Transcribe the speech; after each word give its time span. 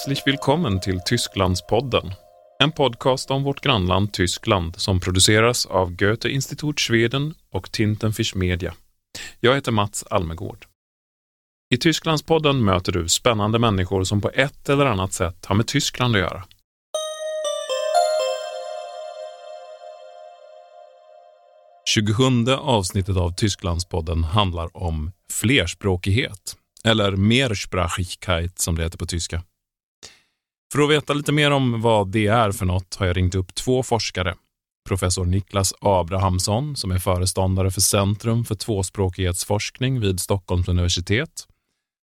Herzlich 0.00 0.26
willkommen 0.26 0.80
till 0.80 1.00
Tysklandspodden. 1.00 2.14
En 2.62 2.72
podcast 2.72 3.30
om 3.30 3.42
vårt 3.42 3.60
grannland 3.60 4.12
Tyskland 4.12 4.76
som 4.76 5.00
produceras 5.00 5.66
av 5.66 5.96
Goethe 5.96 6.28
Institut 6.28 6.80
Schweden 6.80 7.34
och 7.52 7.72
Tintenfisch 7.72 8.36
Media. 8.36 8.74
Jag 9.40 9.54
heter 9.54 9.72
Mats 9.72 10.04
Almegård. 10.10 10.66
I 11.74 11.76
Tysklandspodden 11.76 12.64
möter 12.64 12.92
du 12.92 13.08
spännande 13.08 13.58
människor 13.58 14.04
som 14.04 14.20
på 14.20 14.30
ett 14.34 14.68
eller 14.68 14.86
annat 14.86 15.12
sätt 15.12 15.46
har 15.46 15.54
med 15.54 15.66
Tyskland 15.66 16.16
att 16.16 16.20
göra. 16.20 16.44
Tjugosjunde 21.88 22.56
avsnittet 22.56 23.16
av 23.16 23.34
Tysklandspodden 23.34 24.24
handlar 24.24 24.76
om 24.76 25.12
flerspråkighet, 25.32 26.56
eller 26.84 27.16
Mehrsprachigkeit 27.16 28.58
som 28.58 28.76
det 28.76 28.82
heter 28.82 28.98
på 28.98 29.06
tyska. 29.06 29.42
För 30.72 30.82
att 30.82 30.90
veta 30.90 31.12
lite 31.12 31.32
mer 31.32 31.50
om 31.50 31.80
vad 31.80 32.08
det 32.08 32.26
är 32.26 32.52
för 32.52 32.66
något 32.66 32.94
har 32.94 33.06
jag 33.06 33.16
ringt 33.16 33.34
upp 33.34 33.54
två 33.54 33.82
forskare. 33.82 34.34
Professor 34.88 35.24
Niklas 35.24 35.74
Abrahamsson 35.80 36.76
som 36.76 36.90
är 36.90 36.98
föreståndare 36.98 37.70
för 37.70 37.80
Centrum 37.80 38.44
för 38.44 38.54
tvåspråkighetsforskning 38.54 40.00
vid 40.00 40.20
Stockholms 40.20 40.68
universitet 40.68 41.46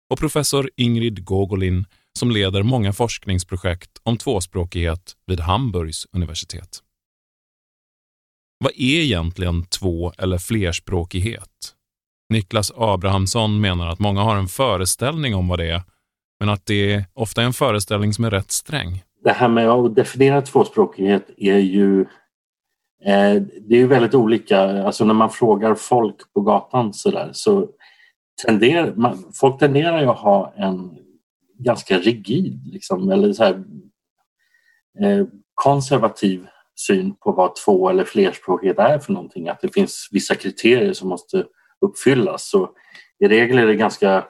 och 0.09 0.20
professor 0.20 0.70
Ingrid 0.76 1.26
Gogolin 1.26 1.86
som 2.20 2.31
leder 2.31 2.63
många 2.63 2.94
forskningsprojekt 2.94 3.91
om 4.03 4.17
tvåspråkighet 4.17 5.16
vid 5.25 5.39
Hamburgs 5.39 6.08
universitet. 6.11 6.80
Vad 8.58 8.72
är 8.72 9.02
egentligen 9.02 9.66
två 9.66 10.14
eller 10.17 10.38
flerspråkighet? 10.38 11.75
Niklas 12.30 12.72
Abrahamsson 12.75 13.61
menar 13.61 13.88
att 13.88 14.00
många 14.00 14.22
har 14.22 14.36
en 14.36 14.47
föreställning 14.47 15.36
om 15.36 15.47
vad 15.47 15.59
det 15.59 15.69
är 15.69 15.81
men 16.44 16.53
att 16.53 16.66
det 16.66 17.05
ofta 17.13 17.41
är 17.41 17.45
en 17.45 17.53
föreställning 17.53 18.13
som 18.13 18.25
är 18.25 18.30
rätt 18.30 18.52
sträng. 18.52 19.03
Det 19.23 19.31
här 19.31 19.47
med 19.47 19.69
att 19.69 19.95
definiera 19.95 20.41
tvåspråkighet 20.41 21.30
är 21.38 21.58
ju 21.58 22.02
eh, 23.05 23.41
det 23.67 23.81
är 23.81 23.85
väldigt 23.85 24.13
olika. 24.13 24.59
Alltså 24.59 25.05
när 25.05 25.13
man 25.13 25.30
frågar 25.30 25.75
folk 25.75 26.33
på 26.33 26.41
gatan 26.41 26.94
så, 26.94 27.11
där, 27.11 27.30
så 27.33 27.67
tenderar 28.45 28.95
man, 28.95 29.31
folk 29.33 29.59
tenderar 29.59 30.02
ju 30.02 30.08
att 30.08 30.17
ha 30.17 30.53
en 30.58 30.97
ganska 31.59 31.97
rigid 31.97 32.67
liksom, 32.73 33.11
eller 33.11 33.33
så 33.33 33.44
här, 33.44 33.63
eh, 35.03 35.25
konservativ 35.53 36.47
syn 36.88 37.16
på 37.16 37.31
vad 37.31 37.55
två 37.55 37.89
eller 37.89 38.03
flerspråkighet 38.03 38.80
är 38.80 39.00
för 39.00 39.13
någonting. 39.13 39.47
Att 39.47 39.61
det 39.61 39.73
finns 39.73 40.09
vissa 40.11 40.35
kriterier 40.35 40.94
som 40.94 41.09
måste 41.09 41.45
uppfyllas. 41.81 42.50
Så 42.50 42.69
I 43.19 43.28
regel 43.28 43.57
är 43.57 43.67
det 43.67 43.75
ganska 43.75 44.25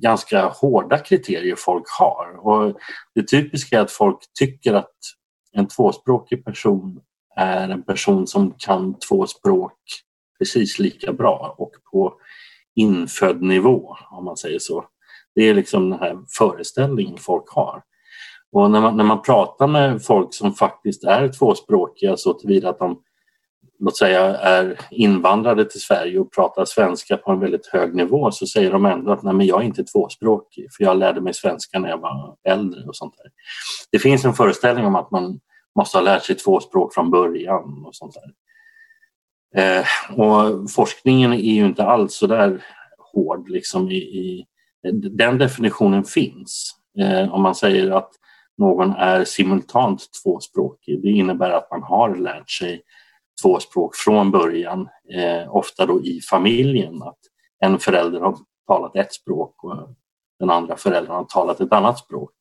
ganska 0.00 0.46
hårda 0.46 0.98
kriterier 0.98 1.56
folk 1.56 1.84
har. 1.98 2.46
Och 2.46 2.76
det 3.14 3.28
typiska 3.28 3.78
är 3.78 3.82
att 3.82 3.90
folk 3.90 4.18
tycker 4.38 4.74
att 4.74 4.94
en 5.52 5.68
tvåspråkig 5.68 6.44
person 6.44 7.00
är 7.36 7.68
en 7.68 7.82
person 7.82 8.26
som 8.26 8.54
kan 8.58 8.98
två 8.98 9.26
språk 9.26 9.78
precis 10.38 10.78
lika 10.78 11.12
bra 11.12 11.54
och 11.58 11.70
på 11.92 12.14
infödd 12.74 13.42
nivå, 13.42 13.96
om 14.10 14.24
man 14.24 14.36
säger 14.36 14.58
så. 14.58 14.84
Det 15.34 15.42
är 15.42 15.54
liksom 15.54 15.90
den 15.90 15.98
här 15.98 16.18
föreställningen 16.38 17.18
folk 17.18 17.48
har. 17.48 17.82
Och 18.52 18.70
när 18.70 18.80
man, 18.80 18.96
när 18.96 19.04
man 19.04 19.22
pratar 19.22 19.66
med 19.66 20.04
folk 20.04 20.34
som 20.34 20.52
faktiskt 20.52 21.04
är 21.04 21.28
tvåspråkiga 21.28 22.16
så 22.16 22.34
tillvida 22.34 22.70
att 22.70 22.78
de 22.78 23.02
låt 23.78 23.98
säga 23.98 24.20
är 24.36 24.78
invandrade 24.90 25.64
till 25.64 25.80
Sverige 25.80 26.18
och 26.18 26.32
pratar 26.32 26.64
svenska 26.64 27.16
på 27.16 27.30
en 27.30 27.40
väldigt 27.40 27.66
hög 27.66 27.94
nivå 27.94 28.30
så 28.30 28.46
säger 28.46 28.70
de 28.70 28.86
ändå 28.86 29.12
att 29.12 29.22
nej, 29.22 29.34
men 29.34 29.46
jag 29.46 29.62
är 29.62 29.66
inte 29.66 29.84
tvåspråkig 29.84 30.66
för 30.76 30.84
jag 30.84 30.96
lärde 30.96 31.20
mig 31.20 31.34
svenska 31.34 31.78
när 31.78 31.88
jag 31.88 31.98
var 31.98 32.36
äldre 32.48 32.84
och 32.84 32.96
sånt 32.96 33.14
där. 33.16 33.30
Det 33.92 33.98
finns 33.98 34.24
en 34.24 34.34
föreställning 34.34 34.86
om 34.86 34.96
att 34.96 35.10
man 35.10 35.40
måste 35.78 35.98
ha 35.98 36.02
lärt 36.02 36.24
sig 36.24 36.36
två 36.36 36.60
språk 36.60 36.94
från 36.94 37.10
början 37.10 37.84
och 37.86 37.94
sånt 37.94 38.14
där. 38.14 38.32
Eh, 39.56 39.84
och 40.18 40.70
forskningen 40.70 41.32
är 41.32 41.54
ju 41.54 41.66
inte 41.66 41.84
alls 41.84 42.14
så 42.14 42.26
där 42.26 42.64
hård 43.12 43.48
liksom 43.48 43.90
i, 43.90 43.96
i 43.96 44.46
den 44.92 45.38
definitionen 45.38 46.04
finns. 46.04 46.74
Eh, 46.98 47.34
om 47.34 47.42
man 47.42 47.54
säger 47.54 47.90
att 47.90 48.10
någon 48.58 48.92
är 48.92 49.24
simultant 49.24 50.02
tvåspråkig, 50.22 51.02
det 51.02 51.10
innebär 51.10 51.50
att 51.50 51.70
man 51.70 51.82
har 51.82 52.16
lärt 52.16 52.50
sig 52.50 52.82
två 53.42 53.60
språk 53.60 53.96
från 53.96 54.30
början, 54.30 54.88
eh, 55.14 55.56
ofta 55.56 55.86
då 55.86 56.04
i 56.04 56.20
familjen. 56.30 57.02
Att 57.02 57.18
en 57.58 57.78
förälder 57.78 58.20
har 58.20 58.38
talat 58.66 58.96
ett 58.96 59.12
språk 59.12 59.64
och 59.64 59.88
den 60.38 60.50
andra 60.50 60.76
föräldern 60.76 61.16
har 61.16 61.24
talat 61.24 61.60
ett 61.60 61.72
annat 61.72 61.98
språk. 61.98 62.32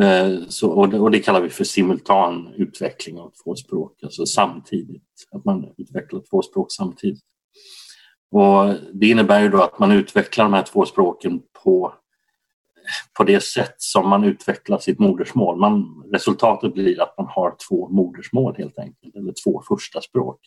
Eh, 0.00 0.48
så, 0.48 0.70
och, 0.70 0.88
det, 0.88 0.98
och, 0.98 1.10
det, 1.10 1.20
kallar 1.20 1.40
vi 1.40 1.48
för 1.48 1.64
simultan 1.64 2.48
utveckling 2.56 3.18
av 3.18 3.32
två 3.44 3.54
språk, 3.54 4.02
alltså 4.02 4.26
samtidigt, 4.26 5.02
att 5.30 5.44
man 5.44 5.74
utvecklar 5.76 6.22
två 6.30 6.42
språk 6.42 6.66
samtidigt. 6.70 7.22
Och 8.30 8.74
det 8.92 9.06
innebär 9.06 9.40
ju 9.40 9.48
då 9.48 9.62
att 9.62 9.78
man 9.78 9.92
utvecklar 9.92 10.44
de 10.44 10.52
här 10.52 10.62
två 10.62 10.86
språken 10.86 11.42
på 11.64 11.94
på 13.16 13.24
det 13.24 13.42
sätt 13.42 13.74
som 13.78 14.08
man 14.08 14.24
utvecklar 14.24 14.78
sitt 14.78 14.98
modersmål. 14.98 15.60
Man, 15.60 16.04
resultatet 16.12 16.74
blir 16.74 17.02
att 17.02 17.14
man 17.18 17.26
har 17.26 17.56
två 17.68 17.88
modersmål 17.88 18.54
helt 18.58 18.78
enkelt, 18.78 19.16
eller 19.16 19.34
två 19.44 19.62
första 19.68 20.00
språk. 20.00 20.40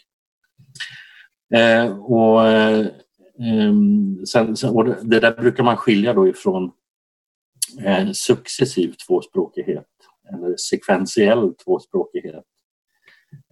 Eh, 1.53 1.97
och, 1.97 2.47
eh, 2.47 2.85
sen, 4.27 4.55
och 4.73 4.85
det 4.85 5.19
där 5.19 5.31
brukar 5.31 5.63
man 5.63 5.77
skilja 5.77 6.13
då 6.13 6.27
ifrån 6.27 6.71
eh, 7.85 8.11
successiv 8.11 8.95
tvåspråkighet 9.07 9.87
eller 10.33 10.57
sekventiell 10.57 11.53
tvåspråkighet. 11.55 12.45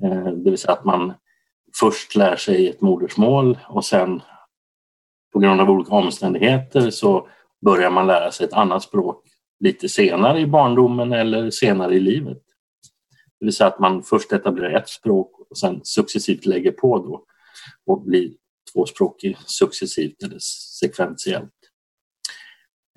Eh, 0.04 0.26
det 0.26 0.50
vill 0.50 0.58
säga 0.58 0.74
att 0.74 0.86
man 0.86 1.14
först 1.80 2.16
lär 2.16 2.36
sig 2.36 2.70
ett 2.70 2.82
modersmål 2.82 3.60
och 3.68 3.86
sen 3.86 4.22
på 5.34 5.40
grund 5.40 5.62
av 5.62 5.70
olika 5.70 5.92
omständigheter 5.92 6.90
så 6.90 7.28
börjar 7.66 7.92
man 7.92 8.08
lära 8.08 8.32
sig 8.32 8.46
ett 8.46 8.54
annat 8.54 8.84
språk 8.84 9.24
lite 9.60 9.90
senare 9.90 10.40
i 10.40 10.48
barndomen 10.48 11.14
eller 11.14 11.50
senare 11.50 11.96
i 11.96 12.00
livet. 12.00 12.38
Det 13.40 13.46
vill 13.46 13.54
säga 13.54 13.68
att 13.68 13.80
man 13.80 14.04
först 14.04 14.34
etablerar 14.34 14.80
ett 14.80 14.90
språk 14.90 15.32
och 15.50 15.58
sen 15.58 15.80
successivt 15.84 16.46
lägger 16.46 16.72
på 16.72 16.98
då 16.98 17.26
och 17.86 18.02
blir 18.02 18.32
tvåspråkig 18.74 19.38
successivt 19.46 20.24
eller 20.24 20.38
sekventiellt. 20.80 21.54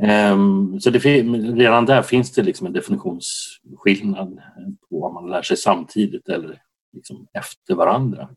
Ehm, 0.03 0.81
så 0.81 0.91
det, 0.91 0.99
redan 0.99 1.87
där 1.87 2.03
finns 2.03 2.33
det 2.33 2.43
liksom 2.43 2.67
en 2.67 2.73
definitionsskillnad 2.73 4.41
på 4.89 5.05
om 5.05 5.15
man 5.15 5.31
lär 5.31 5.43
sig 5.43 5.57
samtidigt 5.57 6.29
eller 6.29 6.63
liksom 6.93 7.27
efter 7.33 7.75
varandra. 7.75 8.29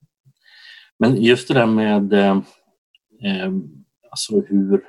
Men 0.99 1.23
just 1.23 1.47
det 1.47 1.53
där 1.53 1.65
med 1.65 2.13
ehm, 2.13 3.63
alltså 4.11 4.41
hur 4.41 4.83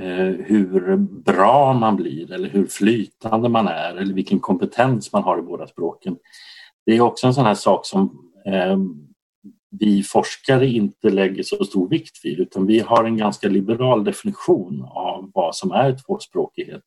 Eh, 0.00 0.46
hur 0.46 0.96
bra 0.96 1.72
man 1.72 1.96
blir 1.96 2.32
eller 2.32 2.48
hur 2.48 2.66
flytande 2.66 3.48
man 3.48 3.68
är 3.68 3.94
eller 3.96 4.14
vilken 4.14 4.40
kompetens 4.40 5.12
man 5.12 5.22
har 5.22 5.38
i 5.38 5.42
båda 5.42 5.66
språken. 5.66 6.16
Det 6.86 6.96
är 6.96 7.00
också 7.00 7.26
en 7.26 7.34
sån 7.34 7.44
här 7.44 7.54
sak 7.54 7.86
som 7.86 8.30
eh, 8.46 8.78
vi 9.70 10.02
forskare 10.02 10.66
inte 10.66 11.10
lägger 11.10 11.42
så 11.42 11.64
stor 11.64 11.88
vikt 11.88 12.24
vid 12.24 12.40
utan 12.40 12.66
vi 12.66 12.80
har 12.80 13.04
en 13.04 13.16
ganska 13.16 13.48
liberal 13.48 14.04
definition 14.04 14.84
av 14.90 15.30
vad 15.34 15.56
som 15.56 15.72
är 15.72 15.96
tvåspråkighet. 16.06 16.84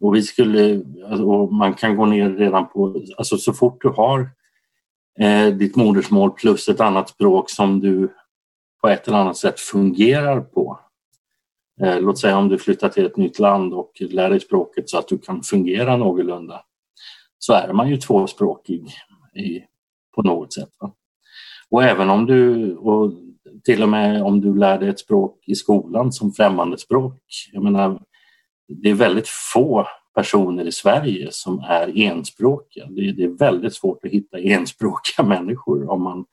Och 0.00 0.14
vi 0.14 0.22
skulle, 0.22 0.84
alltså, 1.08 1.24
och 1.24 1.52
man 1.52 1.74
kan 1.74 1.96
gå 1.96 2.06
ner 2.06 2.30
redan 2.30 2.68
på, 2.68 3.02
alltså 3.16 3.36
så 3.36 3.52
fort 3.52 3.82
du 3.82 3.88
har 3.88 4.30
eh, 5.20 5.46
ditt 5.46 5.76
modersmål 5.76 6.30
plus 6.30 6.68
ett 6.68 6.80
annat 6.80 7.08
språk 7.08 7.50
som 7.50 7.80
du 7.80 8.14
på 8.80 8.88
ett 8.88 9.08
eller 9.08 9.18
annat 9.18 9.36
sätt 9.36 9.60
fungerar 9.60 10.40
på 10.40 10.80
Eh, 11.82 12.00
låt 12.00 12.18
säga 12.18 12.38
om 12.38 12.48
du 12.48 12.58
flyttar 12.58 12.88
till 12.88 13.06
ett 13.06 13.16
nytt 13.16 13.38
land 13.38 13.74
och 13.74 13.92
lär 14.00 14.30
dig 14.30 14.40
språket 14.40 14.90
så 14.90 14.98
att 14.98 15.08
du 15.08 15.18
kan 15.18 15.42
fungera 15.42 15.96
någorlunda 15.96 16.64
så 17.38 17.52
är 17.52 17.72
man 17.72 17.88
ju 17.88 17.96
tvåspråkig 17.96 18.86
i, 19.36 19.60
på 20.14 20.22
något 20.22 20.52
sätt. 20.52 20.70
Va? 20.80 20.92
Och 21.70 21.84
även 21.84 22.10
om 22.10 22.26
du, 22.26 22.74
och 22.76 23.12
till 23.64 23.82
och 23.82 23.88
med 23.88 24.22
om 24.22 24.40
du 24.40 24.54
lär 24.58 24.78
dig 24.78 24.88
ett 24.88 24.98
språk 24.98 25.44
i 25.46 25.54
skolan 25.54 26.12
som 26.12 26.32
främmande 26.32 26.78
språk. 26.78 27.22
Jag 27.52 27.62
menar, 27.62 28.00
det 28.68 28.90
är 28.90 28.94
väldigt 28.94 29.28
få 29.28 29.86
personer 30.14 30.64
i 30.64 30.72
Sverige 30.72 31.28
som 31.30 31.58
är 31.58 31.98
enspråkiga. 31.98 32.86
Det 32.86 33.08
är, 33.08 33.12
det 33.12 33.24
är 33.24 33.38
väldigt 33.38 33.74
svårt 33.74 34.04
att 34.04 34.10
hitta 34.10 34.38
enspråkiga 34.38 35.26
människor 35.26 35.90
om 35.90 36.02
man, 36.02 36.24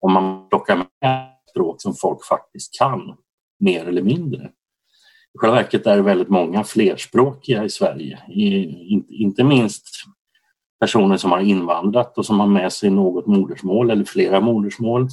om 0.00 0.12
man 0.12 0.48
plockar 0.48 0.76
med 0.76 1.28
språk 1.50 1.82
som 1.82 1.94
folk 1.94 2.24
faktiskt 2.24 2.78
kan, 2.78 3.16
mer 3.58 3.86
eller 3.86 4.02
mindre. 4.02 4.50
I 5.36 5.38
själva 5.38 5.56
verket 5.56 5.86
är 5.86 5.96
det 5.96 6.02
väldigt 6.02 6.28
många 6.28 6.64
flerspråkiga 6.64 7.64
i 7.64 7.70
Sverige. 7.70 8.18
inte 9.08 9.44
minst 9.44 9.84
personer 10.80 11.16
som 11.16 11.32
har 11.32 11.40
invandrat 11.40 12.18
och 12.18 12.26
som 12.26 12.40
har 12.40 12.46
med 12.46 12.72
sig 12.72 12.90
något 12.90 13.26
modersmål 13.26 13.90
eller 13.90 14.04
flera 14.04 14.40
modersmål. 14.40 15.08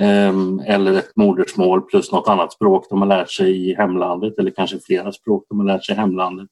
Ehm, 0.00 0.60
eller 0.66 0.92
ett 0.92 1.16
modersmål 1.16 1.82
plus 1.82 2.12
något 2.12 2.28
annat 2.28 2.52
språk 2.52 2.86
de 2.90 3.00
har 3.00 3.08
lärt 3.08 3.30
sig 3.30 3.70
i 3.70 3.74
hemlandet 3.74 4.38
eller 4.38 4.50
kanske 4.50 4.80
flera 4.80 5.12
språk 5.12 5.44
de 5.48 5.58
har 5.58 5.66
lärt 5.66 5.84
sig 5.84 5.94
i 5.94 5.98
hemlandet 5.98 6.48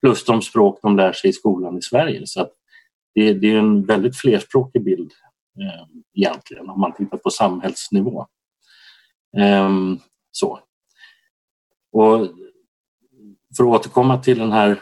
plus 0.00 0.24
de 0.24 0.42
språk 0.42 0.78
de 0.82 0.96
lär 0.96 1.12
sig 1.12 1.30
i 1.30 1.32
skolan 1.32 1.78
i 1.78 1.82
Sverige. 1.82 2.22
Så 2.24 2.46
det, 3.14 3.32
det, 3.32 3.52
är 3.52 3.58
en 3.58 3.84
väldigt 3.84 4.16
flerspråkig 4.16 4.84
bild 4.84 5.12
eh, 5.60 5.86
egentligen 6.14 6.70
om 6.70 6.80
man 6.80 6.94
tittar 6.94 7.16
på 7.16 7.30
samhällsnivå. 7.30 8.26
Eh, 9.38 9.70
så. 10.32 10.58
Och 11.92 12.28
för 13.56 13.64
att 13.64 13.80
återkomma 13.80 14.18
till 14.18 14.38
den 14.38 14.52
här, 14.52 14.80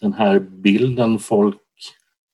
den 0.00 0.12
här 0.12 0.38
bilden 0.38 1.18
folk 1.18 1.60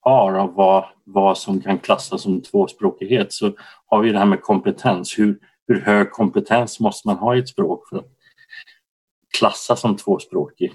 har 0.00 0.34
av 0.34 0.54
vad, 0.54 0.84
vad 1.04 1.38
som 1.38 1.60
kan 1.60 1.78
klassas 1.78 2.22
som 2.22 2.40
tvåspråkighet 2.40 3.32
så 3.32 3.52
har 3.86 4.02
vi 4.02 4.12
det 4.12 4.18
här 4.18 4.26
med 4.26 4.42
kompetens. 4.42 5.18
Hur, 5.18 5.38
hur 5.68 5.80
hög 5.80 6.10
kompetens 6.10 6.80
måste 6.80 7.08
man 7.08 7.16
ha 7.16 7.36
i 7.36 7.38
ett 7.38 7.48
språk 7.48 7.88
för 7.88 7.96
att 7.96 8.06
klassas 9.38 9.80
som 9.80 9.96
tvåspråkig? 9.96 10.72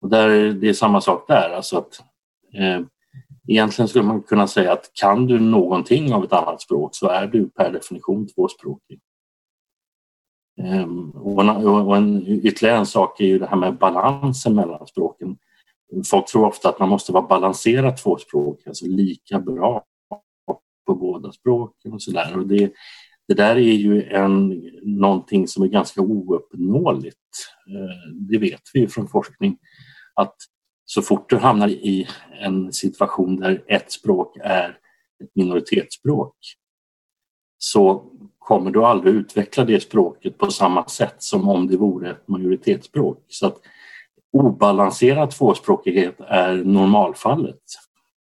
Och 0.00 0.08
där, 0.08 0.28
det 0.52 0.68
är 0.68 0.72
samma 0.72 1.00
sak 1.00 1.24
där. 1.28 1.50
Alltså 1.50 1.78
att, 1.78 2.00
eh, 2.54 2.80
egentligen 3.48 3.88
skulle 3.88 4.04
man 4.04 4.22
kunna 4.22 4.46
säga 4.46 4.72
att 4.72 4.90
kan 4.94 5.26
du 5.26 5.38
någonting 5.40 6.14
av 6.14 6.24
ett 6.24 6.32
annat 6.32 6.62
språk 6.62 6.90
så 6.94 7.08
är 7.08 7.26
du 7.26 7.48
per 7.48 7.72
definition 7.72 8.28
tvåspråkig. 8.28 9.00
Ehm, 10.62 11.10
och, 11.10 11.42
en, 11.42 11.48
och 11.66 11.96
en, 11.96 12.26
ytterligare 12.26 12.78
en 12.78 12.86
sak 12.86 13.20
är 13.20 13.26
ju 13.26 13.38
det 13.38 13.46
här 13.46 13.56
med 13.56 13.78
balansen 13.78 14.54
mellan 14.54 14.86
språken. 14.86 15.36
Folk 16.10 16.26
tror 16.26 16.46
ofta 16.46 16.68
att 16.68 16.78
man 16.78 16.88
måste 16.88 17.12
vara 17.12 17.26
balanserat 17.26 18.02
tvåspråkig, 18.02 18.68
alltså 18.68 18.86
lika 18.86 19.40
bra 19.40 19.84
på 20.86 20.94
båda 20.94 21.32
språken 21.32 21.92
och 21.92 22.02
sådär. 22.02 22.44
det, 22.46 22.72
det 23.28 23.34
där 23.34 23.56
är 23.56 23.60
ju 23.60 24.02
en, 24.02 24.62
någonting 24.82 25.48
som 25.48 25.62
är 25.62 25.68
ganska 25.68 26.00
ouppnåeligt. 26.00 27.16
Ehm, 27.68 28.26
det 28.28 28.38
vet 28.38 28.62
vi 28.74 28.80
ju 28.80 28.88
från 28.88 29.08
forskning 29.08 29.58
att 30.14 30.34
så 30.84 31.02
fort 31.02 31.30
du 31.30 31.36
hamnar 31.36 31.68
i 31.68 32.08
en 32.40 32.72
situation 32.72 33.36
där 33.36 33.64
ett 33.66 33.92
språk 33.92 34.36
är 34.40 34.68
ett 35.24 35.30
minoritetsspråk 35.34 36.36
så 37.58 38.12
kommer 38.46 38.70
du 38.70 38.84
aldrig 38.84 39.14
utveckla 39.14 39.64
det 39.64 39.80
språket 39.80 40.38
på 40.38 40.50
samma 40.50 40.88
sätt 40.88 41.14
som 41.18 41.48
om 41.48 41.66
det 41.66 41.76
vore 41.76 42.10
ett 42.10 42.28
majoritetsspråk. 42.28 43.24
Så 43.28 43.46
att 43.46 43.60
obalanserad 44.32 45.30
tvåspråkighet 45.30 46.20
är 46.20 46.54
normalfallet, 46.54 47.62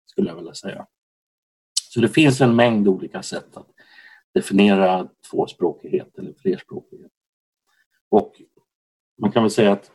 skulle 0.07 0.29
jag 0.29 0.37
vilja 0.37 0.55
säga. 0.55 0.87
Så 1.91 2.01
det 2.01 2.09
finns 2.09 2.41
en 2.41 2.57
mängd 2.57 2.89
olika 2.89 3.23
sätt 3.23 3.57
att 3.57 3.67
definiera 4.35 5.09
tvåspråkighet 5.31 6.19
eller 6.19 6.33
flerspråkighet. 6.33 7.13
Och 8.11 8.33
man 9.21 9.33
kan 9.33 9.43
väl 9.43 9.51
säga 9.51 9.73
att 9.73 9.91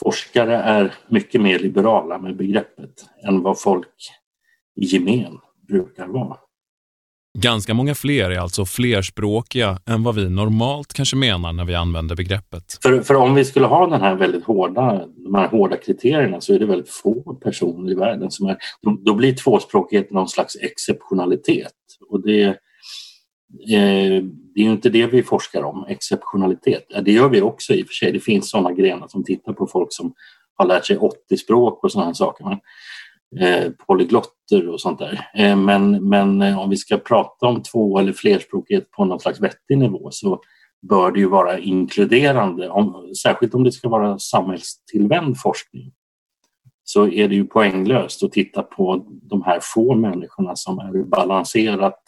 forskare 0.00 0.56
är 0.56 0.94
mycket 1.08 1.40
mer 1.40 1.58
liberala 1.58 2.18
med 2.18 2.36
begreppet 2.36 3.08
än 3.22 3.42
vad 3.42 3.60
folk 3.60 4.10
i 4.74 4.84
gemen 4.84 5.38
brukar 5.68 6.06
vara. 6.06 6.38
Ganska 7.40 7.74
många 7.74 7.94
fler 7.94 8.30
är 8.30 8.38
alltså 8.38 8.64
flerspråkiga 8.64 9.78
än 9.86 10.02
vad 10.02 10.14
vi 10.14 10.30
normalt 10.30 10.92
kanske 10.92 11.16
menar 11.16 11.52
när 11.52 11.64
vi 11.64 11.74
använder 11.74 12.16
begreppet. 12.16 12.78
För, 12.82 13.00
för 13.00 13.14
om 13.14 13.34
vi 13.34 13.44
skulle 13.44 13.66
ha 13.66 13.86
den 13.86 14.00
här 14.00 14.14
väldigt 14.14 14.44
hårda, 14.44 15.06
de 15.24 15.34
här 15.34 15.48
hårda 15.48 15.76
kriterierna 15.76 16.40
så 16.40 16.54
är 16.54 16.58
det 16.58 16.66
väldigt 16.66 16.90
få 16.90 17.34
personer 17.34 17.92
i 17.92 17.94
världen 17.94 18.30
som 18.30 18.46
är... 18.46 18.56
Då, 19.04 19.14
blir 19.14 19.34
tvåspråkighet 19.34 20.10
någon 20.10 20.28
slags 20.28 20.56
exceptionalitet. 20.56 21.72
Och 22.10 22.22
det, 22.22 22.58
Eh, 23.54 24.22
det 24.54 24.60
är 24.60 24.64
ju 24.64 24.70
inte 24.70 24.90
det 24.90 25.06
vi 25.06 25.22
forskar 25.22 25.62
om, 25.62 25.86
exceptionalitet. 25.88 26.84
Det 27.02 27.12
gör 27.12 27.28
vi 27.28 27.40
också 27.40 27.74
i 27.74 27.82
och 27.82 27.86
för 27.86 27.94
sig. 27.94 28.12
Det 28.12 28.20
finns 28.20 28.50
sådana 28.50 28.72
grenar 28.72 29.08
som 29.08 29.24
tittar 29.24 29.52
på 29.52 29.66
folk 29.66 29.88
som 29.90 30.14
har 30.54 30.66
lärt 30.66 30.86
sig 30.86 30.96
80 30.96 31.36
språk 31.36 31.84
och 31.84 31.92
sådana 31.92 32.14
saker. 32.14 32.44
Men, 32.44 32.58
eh, 33.40 33.72
polyglotter 33.86 34.68
och 34.68 34.80
sånt 34.80 34.98
där. 34.98 35.30
Eh, 35.34 35.56
men, 35.56 36.08
men 36.08 36.42
eh, 36.42 36.58
om 36.58 36.70
vi 36.70 36.76
ska 36.76 36.96
prata 36.96 37.46
om 37.46 37.62
två 37.62 37.98
eller 37.98 38.12
flerspråkighet 38.12 38.90
på 38.90 39.04
någon 39.04 39.20
slags 39.20 39.40
vettig 39.40 39.78
nivå 39.78 40.08
så 40.10 40.40
bör 40.82 41.12
det 41.12 41.20
ju 41.20 41.28
vara 41.28 41.58
inkluderande, 41.58 42.68
om, 42.68 43.14
särskilt 43.22 43.54
om 43.54 43.64
det 43.64 43.72
ska 43.72 43.88
vara 43.88 44.18
samhällstillvänd 44.18 45.40
forskning 45.40 45.92
så 46.90 47.08
är 47.08 47.28
det 47.28 47.34
ju 47.34 47.44
poänglöst 47.44 48.22
att 48.22 48.32
titta 48.32 48.62
på 48.62 49.06
de 49.22 49.42
här 49.42 49.60
få 49.62 49.94
människorna 49.94 50.56
som 50.56 50.78
är 50.78 51.04
balanserat 51.04 52.02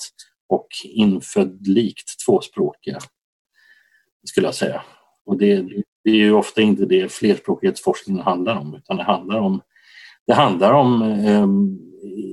och 0.49 0.69
infödd 0.85 1.67
likt 1.67 2.25
tvåspråkiga, 2.27 2.99
skulle 4.25 4.47
jag 4.47 4.55
säga. 4.55 4.83
Och 5.27 5.39
det, 5.39 5.63
det 6.05 6.11
är 6.11 6.15
ju 6.15 6.33
ofta 6.33 6.61
inte 6.61 6.87
det 6.87 7.13
flerspråkighetsforskningen 7.13 8.23
handlar 8.23 8.57
om, 8.57 8.75
utan 8.75 8.97
det 8.97 9.03
handlar 9.03 9.39
om, 9.39 9.61
det 10.27 10.35
handlar 10.35 10.73
om 10.73 11.03
eh, 11.03 11.47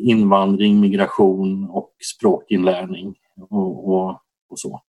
invandring, 0.10 0.80
migration 0.80 1.70
och 1.70 1.92
språkinlärning 2.18 3.16
och, 3.50 3.90
och, 3.90 4.10
och 4.50 4.60
så. 4.60 4.82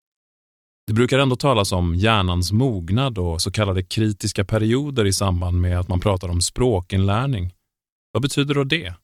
Det 0.86 0.92
brukar 0.92 1.18
ändå 1.18 1.36
talas 1.36 1.72
om 1.72 1.94
hjärnans 1.94 2.52
mognad 2.52 3.18
och 3.18 3.40
så 3.40 3.50
kallade 3.50 3.82
kritiska 3.82 4.44
perioder 4.44 5.04
i 5.04 5.12
samband 5.12 5.60
med 5.60 5.78
att 5.80 5.88
man 5.88 6.00
pratar 6.00 6.28
om 6.28 6.40
språkinlärning. 6.40 7.52
Vad 8.12 8.22
betyder 8.22 8.54
då 8.54 8.64
det? 8.64 8.94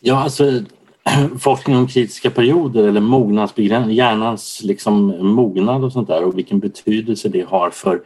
Ja, 0.00 0.22
alltså 0.22 0.62
forskning 1.38 1.76
om 1.76 1.86
kritiska 1.86 2.30
perioder 2.30 2.88
eller 2.88 3.00
mognadsbegränsning, 3.00 3.96
hjärnans 3.96 4.60
liksom 4.64 5.26
mognad 5.34 5.84
och 5.84 5.92
sånt 5.92 6.08
där 6.08 6.24
och 6.24 6.38
vilken 6.38 6.60
betydelse 6.60 7.28
det 7.28 7.46
har 7.48 7.70
för 7.70 8.02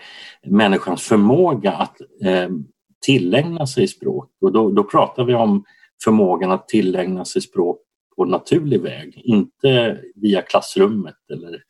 människans 0.46 1.02
förmåga 1.02 1.72
att 1.72 2.00
eh, 2.24 2.48
tillägna 3.04 3.66
sig 3.66 3.88
språk. 3.88 4.30
Och 4.40 4.52
då, 4.52 4.70
då 4.70 4.84
pratar 4.84 5.24
vi 5.24 5.34
om 5.34 5.64
förmågan 6.04 6.50
att 6.50 6.68
tillägna 6.68 7.24
sig 7.24 7.42
språk 7.42 7.80
på 8.16 8.24
naturlig 8.24 8.80
väg, 8.80 9.22
inte 9.24 10.00
via 10.14 10.42
klassrummet 10.42 11.16
eller 11.32 11.62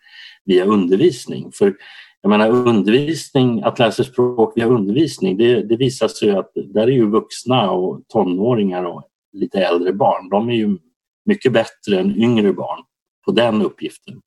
via 0.45 0.65
undervisning. 0.65 1.53
För 1.53 1.75
jag 2.21 2.31
menar 2.31 2.51
undervisning, 2.51 3.63
att 3.63 3.79
lära 3.79 3.93
sig 3.93 4.05
språk 4.05 4.53
via 4.57 4.67
undervisning, 4.67 5.37
det, 5.37 5.63
det 5.63 5.77
visar 5.77 6.09
sig 6.09 6.31
att 6.31 6.51
där 6.55 6.83
är 6.83 6.93
ju 6.93 7.11
vuxna 7.11 7.71
och 7.71 8.09
tonåringar 8.09 8.85
och 8.85 9.03
lite 9.33 9.61
äldre 9.61 9.93
barn, 9.93 10.29
de 10.29 10.49
är 10.49 10.55
ju 10.55 10.79
mycket 11.25 11.53
bättre 11.53 12.01
än 12.01 12.17
yngre 12.17 12.53
barn 12.53 12.85
på 13.25 13.33
den 13.33 13.63
uppgiften. 13.63 14.21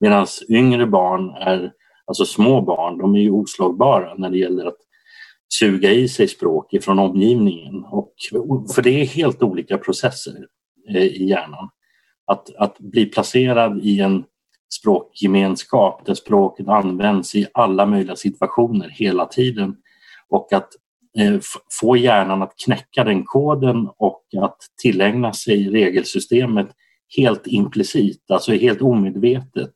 Medan 0.00 0.26
yngre 0.48 0.86
barn 0.86 1.30
är, 1.30 1.72
alltså 2.06 2.24
små 2.24 2.60
barn, 2.60 2.98
de 2.98 3.14
är 3.14 3.20
ju 3.20 3.30
oslagbara 3.30 4.14
när 4.14 4.30
det 4.30 4.38
gäller 4.38 4.66
att 4.66 4.78
suga 5.58 5.92
i 5.92 6.08
sig 6.08 6.28
språk 6.28 6.72
ifrån 6.72 6.98
omgivningen. 6.98 7.84
Och, 7.84 8.14
för 8.74 8.82
det 8.82 8.90
är 8.90 9.06
helt 9.06 9.42
olika 9.42 9.78
processer 9.78 10.46
eh, 10.88 11.02
i 11.02 11.24
hjärnan. 11.24 11.68
Att, 12.26 12.56
att 12.56 12.78
bli 12.78 13.06
placerad 13.06 13.80
i 13.82 14.00
en 14.00 14.24
språkgemenskap 14.80 16.06
där 16.06 16.14
språket 16.14 16.68
används 16.68 17.34
i 17.34 17.46
alla 17.54 17.86
möjliga 17.86 18.16
situationer 18.16 18.88
hela 18.88 19.26
tiden 19.26 19.76
och 20.28 20.52
att 20.52 20.72
Eh, 21.18 21.40
få 21.80 21.96
hjärnan 21.96 22.42
att 22.42 22.56
knäcka 22.64 23.04
den 23.04 23.24
koden 23.24 23.88
och 23.96 24.24
att 24.42 24.56
tillägna 24.82 25.32
sig 25.32 25.70
regelsystemet 25.70 26.68
helt 27.16 27.46
implicit, 27.46 28.30
alltså 28.30 28.52
helt 28.52 28.82
omedvetet. 28.82 29.74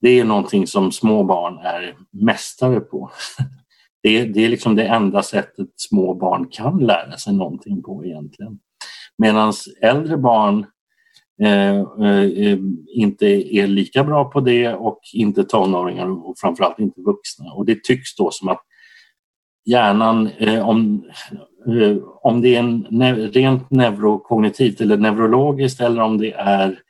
Det 0.00 0.20
är 0.20 0.24
någonting 0.24 0.66
som 0.66 0.92
små 0.92 1.24
barn 1.24 1.58
är 1.58 1.96
mästare 2.10 2.80
på. 2.80 3.10
Det 4.06 4.18
är, 4.18 4.26
det 4.26 4.44
är 4.44 4.48
liksom 4.48 4.74
det 4.74 4.86
enda 4.86 5.22
sättet 5.22 5.68
små 5.76 6.14
barn 6.14 6.48
kan 6.50 6.78
lära 6.78 7.16
sig 7.16 7.34
någonting 7.34 7.82
på 7.82 8.04
egentligen. 8.04 8.58
Medan 9.18 9.52
äldre 9.82 10.16
barn 10.16 10.66
eh, 11.42 11.76
eh, 11.76 12.46
eh, 12.46 12.58
inte 12.94 13.26
är 13.56 13.66
lika 13.66 14.04
bra 14.04 14.24
på 14.24 14.40
det 14.40 14.74
och 14.74 15.00
inte 15.12 15.44
tonåringar 15.44 16.26
och 16.26 16.34
framförallt 16.38 16.78
inte 16.78 17.00
vuxna. 17.00 17.52
Och 17.52 17.66
det 17.66 17.84
tycks 17.84 18.16
då 18.16 18.30
som 18.30 18.48
att 18.48 18.60
hjärnan, 19.64 20.30
eh, 20.38 20.68
om, 20.68 21.04
eh, 21.66 21.96
om 22.22 22.40
det 22.40 22.54
är 22.54 22.58
en 22.58 22.86
ne 22.90 23.12
rent 23.12 23.70
neurokognitivt 23.70 24.80
eller 24.80 24.96
neurologiskt 24.96 25.80
eller 25.80 26.02
om 26.02 26.18
det 26.18 26.32
är 26.32 26.80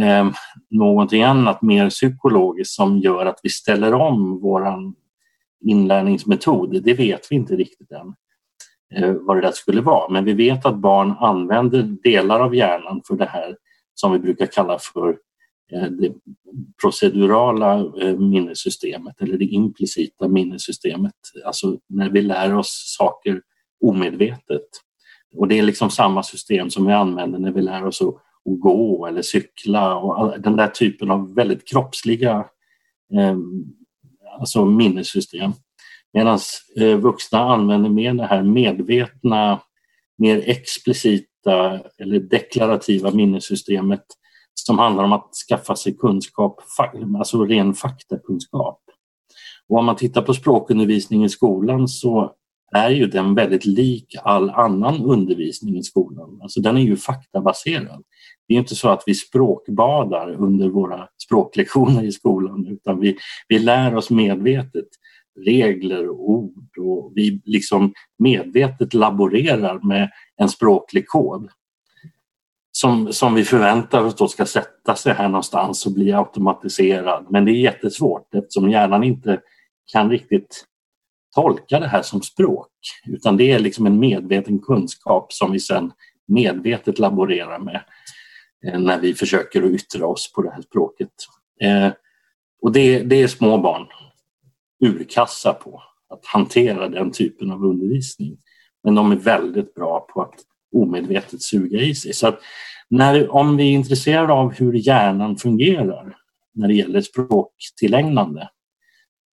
eh, 0.00 0.30
någonting 0.70 1.22
annat 1.22 1.62
mer 1.62 1.90
psykologiskt 1.90 2.74
som 2.74 2.98
gör 2.98 3.26
att 3.26 3.40
vi 3.42 3.48
ställer 3.48 3.94
om 3.94 4.40
våran 4.40 4.94
inlärningsmetod. 5.60 6.82
Det 6.82 6.94
vet 6.94 7.26
vi 7.30 7.36
inte 7.36 7.56
riktigt 7.56 7.90
än 7.92 8.14
eh, 8.94 9.12
vad 9.12 9.36
det 9.36 9.40
där 9.40 9.52
skulle 9.52 9.80
vara. 9.80 10.08
Men 10.08 10.24
vi 10.24 10.32
vet 10.32 10.66
att 10.66 10.76
barn 10.76 11.14
använder 11.20 11.82
delar 11.82 12.40
av 12.40 12.54
hjärnan 12.54 13.02
för 13.06 13.16
det 13.16 13.26
här 13.26 13.56
som 13.94 14.12
vi 14.12 14.18
brukar 14.18 14.46
kalla 14.46 14.78
för 14.78 15.18
eh, 15.72 15.90
det 15.90 16.12
procedurala 16.82 17.92
eh, 18.00 18.18
minnessystemet 18.18 19.22
eller 19.22 19.38
det 19.38 19.44
implicita 19.44 20.28
minnessystemet. 20.28 21.14
Alltså 21.44 21.78
när 21.88 22.10
vi 22.10 22.22
lär 22.22 22.54
oss 22.54 22.96
saker 22.98 23.42
omedvetet. 23.84 24.68
Och 25.36 25.48
det 25.48 25.58
är 25.58 25.62
liksom 25.62 25.90
samma 25.90 26.22
system 26.22 26.70
som 26.70 26.86
vi 26.86 26.92
använder 26.92 27.38
när 27.38 27.52
vi 27.52 27.62
lär 27.62 27.84
oss 27.84 28.02
att, 28.02 28.14
gå 28.44 29.06
eller 29.06 29.22
cykla 29.22 29.96
och 29.96 30.40
den 30.40 30.56
där 30.56 30.68
typen 30.68 31.10
av 31.10 31.34
väldigt 31.34 31.68
kroppsliga 31.68 32.44
eh, 33.14 33.36
alltså 34.38 34.64
minnessystem. 34.64 35.52
Medan 36.12 36.38
eh, 36.80 36.96
vuxna 36.96 37.38
använder 37.38 37.90
mer 37.90 38.14
det 38.14 38.26
här 38.26 38.42
medvetna, 38.42 39.60
mer 40.18 40.42
explicita 40.46 41.80
eller 41.98 42.20
deklarativa 42.20 43.10
minnessystemet 43.10 44.04
som 44.54 44.78
handlar 44.78 45.04
om 45.04 45.12
att 45.12 45.30
skaffa 45.48 45.76
sig 45.76 45.96
kunskap, 45.96 46.60
alltså 47.18 47.44
ren 47.44 47.74
faktakunskap. 47.74 48.80
Och 49.68 49.78
om 49.78 49.84
man 49.84 49.96
tittar 49.96 50.22
på 50.22 50.34
språkundervisning 50.34 51.24
i 51.24 51.28
skolan 51.28 51.88
så 51.88 52.32
är 52.72 52.90
ju 52.90 53.06
den 53.06 53.34
väldigt 53.34 53.64
lik 53.64 54.16
all 54.22 54.50
annan 54.50 55.02
undervisning 55.02 55.78
i 55.78 55.82
skolan. 55.82 56.38
Alltså 56.42 56.60
den 56.60 56.76
är 56.76 56.80
ju 56.80 56.96
faktabaserad. 56.96 58.02
Det 58.48 58.54
är 58.54 58.58
inte 58.58 58.74
så 58.74 58.88
att 58.88 59.02
vi 59.06 59.14
språkbadar 59.14 60.30
under 60.32 60.68
våra 60.68 61.08
språklektioner 61.24 62.04
i 62.04 62.12
skolan 62.12 62.66
utan 62.66 63.00
vi, 63.00 63.16
vi 63.48 63.58
lär 63.58 63.94
oss 63.94 64.10
medvetet 64.10 64.88
regler 65.44 66.08
och 66.08 66.30
ord 66.30 66.78
och 66.78 67.12
vi 67.14 67.42
liksom 67.44 67.92
medvetet 68.18 68.94
laborerar 68.94 69.86
med 69.86 70.10
en 70.36 70.48
språklig 70.48 71.06
kod 71.06 71.48
som, 72.72 73.12
som 73.12 73.34
vi 73.34 73.44
förväntar 73.44 74.04
oss 74.04 74.14
då 74.14 74.28
ska 74.28 74.46
sätta 74.46 74.94
sig 74.94 75.14
här 75.14 75.28
någonstans 75.28 75.86
och 75.86 75.92
bli 75.92 76.12
automatiserad. 76.12 77.26
Men 77.30 77.44
det 77.44 77.50
är 77.50 77.60
jättesvårt 77.60 78.34
eftersom 78.34 78.70
hjärnan 78.70 79.04
inte 79.04 79.40
kan 79.92 80.10
riktigt 80.10 80.64
tolka 81.34 81.80
det 81.80 81.88
här 81.88 82.02
som 82.02 82.22
språk 82.22 82.70
utan 83.06 83.36
det 83.36 83.52
är 83.52 83.58
liksom 83.58 83.86
en 83.86 83.98
medveten 83.98 84.58
kunskap 84.58 85.32
som 85.32 85.52
vi 85.52 85.60
sen 85.60 85.92
medvetet 86.28 86.98
laborerar 86.98 87.58
med 87.58 87.84
eh, 88.66 88.80
när 88.80 89.00
vi 89.00 89.14
försöker 89.14 89.62
att 89.62 89.70
yttra 89.70 90.06
oss 90.06 90.32
på 90.32 90.42
det 90.42 90.50
här 90.50 90.62
språket. 90.62 91.12
Eh, 91.60 91.88
och 92.62 92.72
det, 92.72 93.02
det 93.02 93.22
är 93.22 93.28
små 93.28 93.58
barn 93.58 93.86
urkassa 94.84 95.52
på 95.52 95.82
att 96.08 96.26
hantera 96.26 96.88
den 96.88 97.10
typen 97.12 97.50
av 97.50 97.64
undervisning. 97.64 98.38
Men 98.84 98.94
de 98.94 99.12
är 99.12 99.16
väldigt 99.16 99.74
bra 99.74 100.06
på 100.14 100.22
att 100.22 100.34
omedvetet 100.76 101.42
suga 101.42 101.80
i 101.80 101.94
sig. 101.94 102.12
Så 102.12 102.26
att 102.26 102.40
när, 102.88 103.34
om 103.34 103.56
vi 103.56 103.64
är 103.64 103.72
intresserade 103.72 104.32
av 104.32 104.52
hur 104.52 104.72
hjärnan 104.72 105.36
fungerar 105.36 106.16
när 106.54 106.68
det 106.68 106.74
gäller 106.74 107.00
språktillägnande 107.00 108.48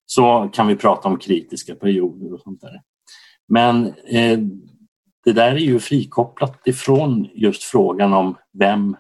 så 0.06 0.50
kan 0.52 0.66
vi 0.66 0.76
prata 0.76 1.08
om 1.08 1.18
kritiska 1.18 1.75
perioder 1.75 2.34
och 2.34 2.40
sånt 2.40 2.61
där. 2.61 2.80
Men 3.49 3.87
eh, 3.87 4.38
det 5.25 5.32
där 5.32 5.52
är 5.52 5.58
ju 5.58 5.78
frikopplat 5.78 6.66
ifrån 6.66 7.28
just 7.34 7.62
frågan 7.62 8.12
om 8.12 8.37
vem 8.58 8.96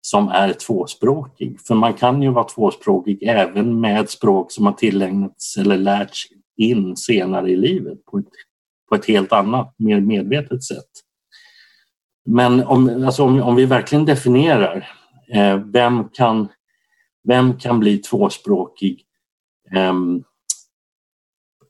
som 0.00 0.28
är 0.28 0.52
tvåspråkig. 0.52 1.60
För 1.60 1.74
man 1.74 1.94
kan 1.94 2.22
ju 2.22 2.30
vara 2.30 2.44
tvåspråkig 2.44 3.22
även 3.22 3.80
med 3.80 4.10
språk 4.10 4.52
som 4.52 4.66
har 4.66 4.72
tillägnats 4.72 5.56
eller 5.56 5.76
lärts 5.76 6.26
in 6.56 6.96
senare 6.96 7.50
i 7.50 7.56
livet 7.56 8.04
på 8.04 8.18
ett, 8.18 8.28
på 8.88 8.94
ett 8.94 9.06
helt 9.06 9.32
annat, 9.32 9.74
mer 9.78 10.00
medvetet 10.00 10.64
sätt. 10.64 10.90
Men 12.26 12.64
om, 12.64 13.04
alltså 13.04 13.22
om, 13.22 13.42
om 13.42 13.56
vi 13.56 13.66
verkligen 13.66 14.04
definierar 14.04 14.88
eh, 15.28 15.56
vem, 15.56 16.08
kan, 16.08 16.48
vem 17.28 17.58
kan 17.58 17.80
bli 17.80 17.98
tvåspråkig 17.98 19.04
eh, 19.74 19.88
eh, 19.88 19.94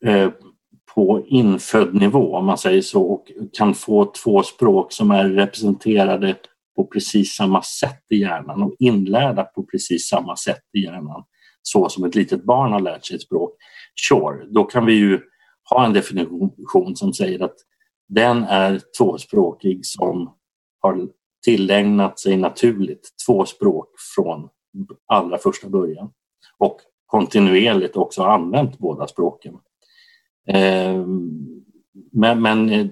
Eh, 0.05 0.31
på 0.95 1.25
infödd 1.27 1.95
nivå 1.95 2.37
om 2.37 2.47
man 2.47 2.59
säger 2.59 2.83
så 2.83 3.03
och 3.03 3.33
kan 3.53 3.75
få 3.75 4.13
två 4.25 4.43
språk 4.43 4.93
som 4.93 5.11
är 5.11 5.29
representerade 5.29 6.37
på 6.77 6.85
precis 6.85 7.35
samma 7.35 7.63
sätt 7.63 8.03
i 8.11 8.17
hjärnan 8.17 8.63
och 8.63 8.75
inlärda 8.79 9.45
på 9.45 9.63
precis 9.63 10.09
samma 10.09 10.37
sätt 10.37 10.63
i 10.73 10.81
hjärnan 10.81 11.25
så 11.63 11.89
som 11.89 12.05
ett 12.05 12.15
litet 12.15 12.45
barn 12.45 12.73
har 12.73 12.81
lärt 12.81 13.07
sig 13.07 13.17
ett 13.17 13.23
språk. 13.23 13.57
Sure, 14.09 14.47
då 14.51 14.65
kan 14.65 14.87
vi 14.87 14.93
ju 14.93 15.21
ha 15.71 15.87
en 15.87 15.93
definition 15.93 16.97
som 16.97 17.13
säger 17.13 17.43
att 17.43 17.57
den 18.09 18.45
är 18.45 18.81
tvåspråkig 18.99 19.87
som 19.87 20.35
har 20.81 21.09
tillägnat 21.45 22.19
sig 22.19 22.37
naturligt 22.37 23.09
två 23.27 23.47
språk 23.47 23.89
från 24.15 24.49
allra 25.07 25.39
första 25.39 25.69
början 25.69 26.11
och 26.59 26.81
kontinuerligt 27.07 27.97
också 27.97 28.23
använt 28.23 28.79
båda 28.79 29.07
språken. 29.07 29.59
Ehm, 30.47 31.65
men, 32.13 32.43
men 32.43 32.71
eh, 32.71 32.87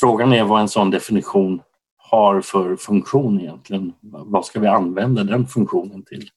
frågan 0.00 0.32
är 0.32 0.44
vad 0.44 0.60
en 0.60 0.68
sån 0.68 0.90
definition 0.90 1.60
har 1.96 2.40
för 2.40 2.76
funktion 2.76 3.40
egentligen. 3.40 3.92
Vad 4.00 4.46
ska 4.46 4.60
vi 4.60 4.66
använda 4.66 5.24
den 5.24 5.46
funktionen 5.46 6.02
till? 6.02 6.28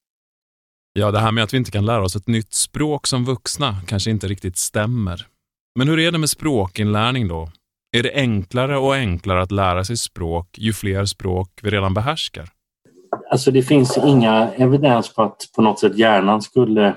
Ja, 0.94 1.12
det 1.12 1.20
här 1.20 1.32
med 1.32 1.44
att 1.44 1.54
vi 1.54 1.58
inte 1.58 1.72
kan 1.72 1.86
lära 1.86 2.04
oss 2.04 2.16
ett 2.16 2.28
nytt 2.28 2.54
språk 2.54 3.08
som 3.08 3.26
vuxna 3.26 3.76
kanske 3.88 4.12
inte 4.12 4.28
riktigt 4.28 4.58
stämmer. 4.58 5.28
Men 5.76 5.88
hur 5.88 6.00
är 6.00 6.12
det 6.12 6.18
med 6.18 6.30
språkinlärning 6.30 7.28
då? 7.28 7.50
Är 7.98 8.04
det 8.04 8.14
enklare 8.14 8.78
och 8.78 8.96
enklare 8.96 9.42
att 9.42 9.52
lära 9.52 9.84
sig 9.84 9.98
språk 9.98 10.58
ju 10.58 10.74
fler 10.74 11.06
språk 11.06 11.60
vi 11.62 11.70
redan 11.70 11.94
behärskar? 11.94 12.50
Alltså 13.32 13.52
det 13.52 13.64
finns 13.64 13.98
inga 13.98 14.50
evidens 14.56 15.14
på 15.14 15.24
att 15.24 15.50
på 15.56 15.62
något 15.62 15.80
sätt 15.80 15.98
hjärnan 15.98 16.42
skulle 16.42 16.96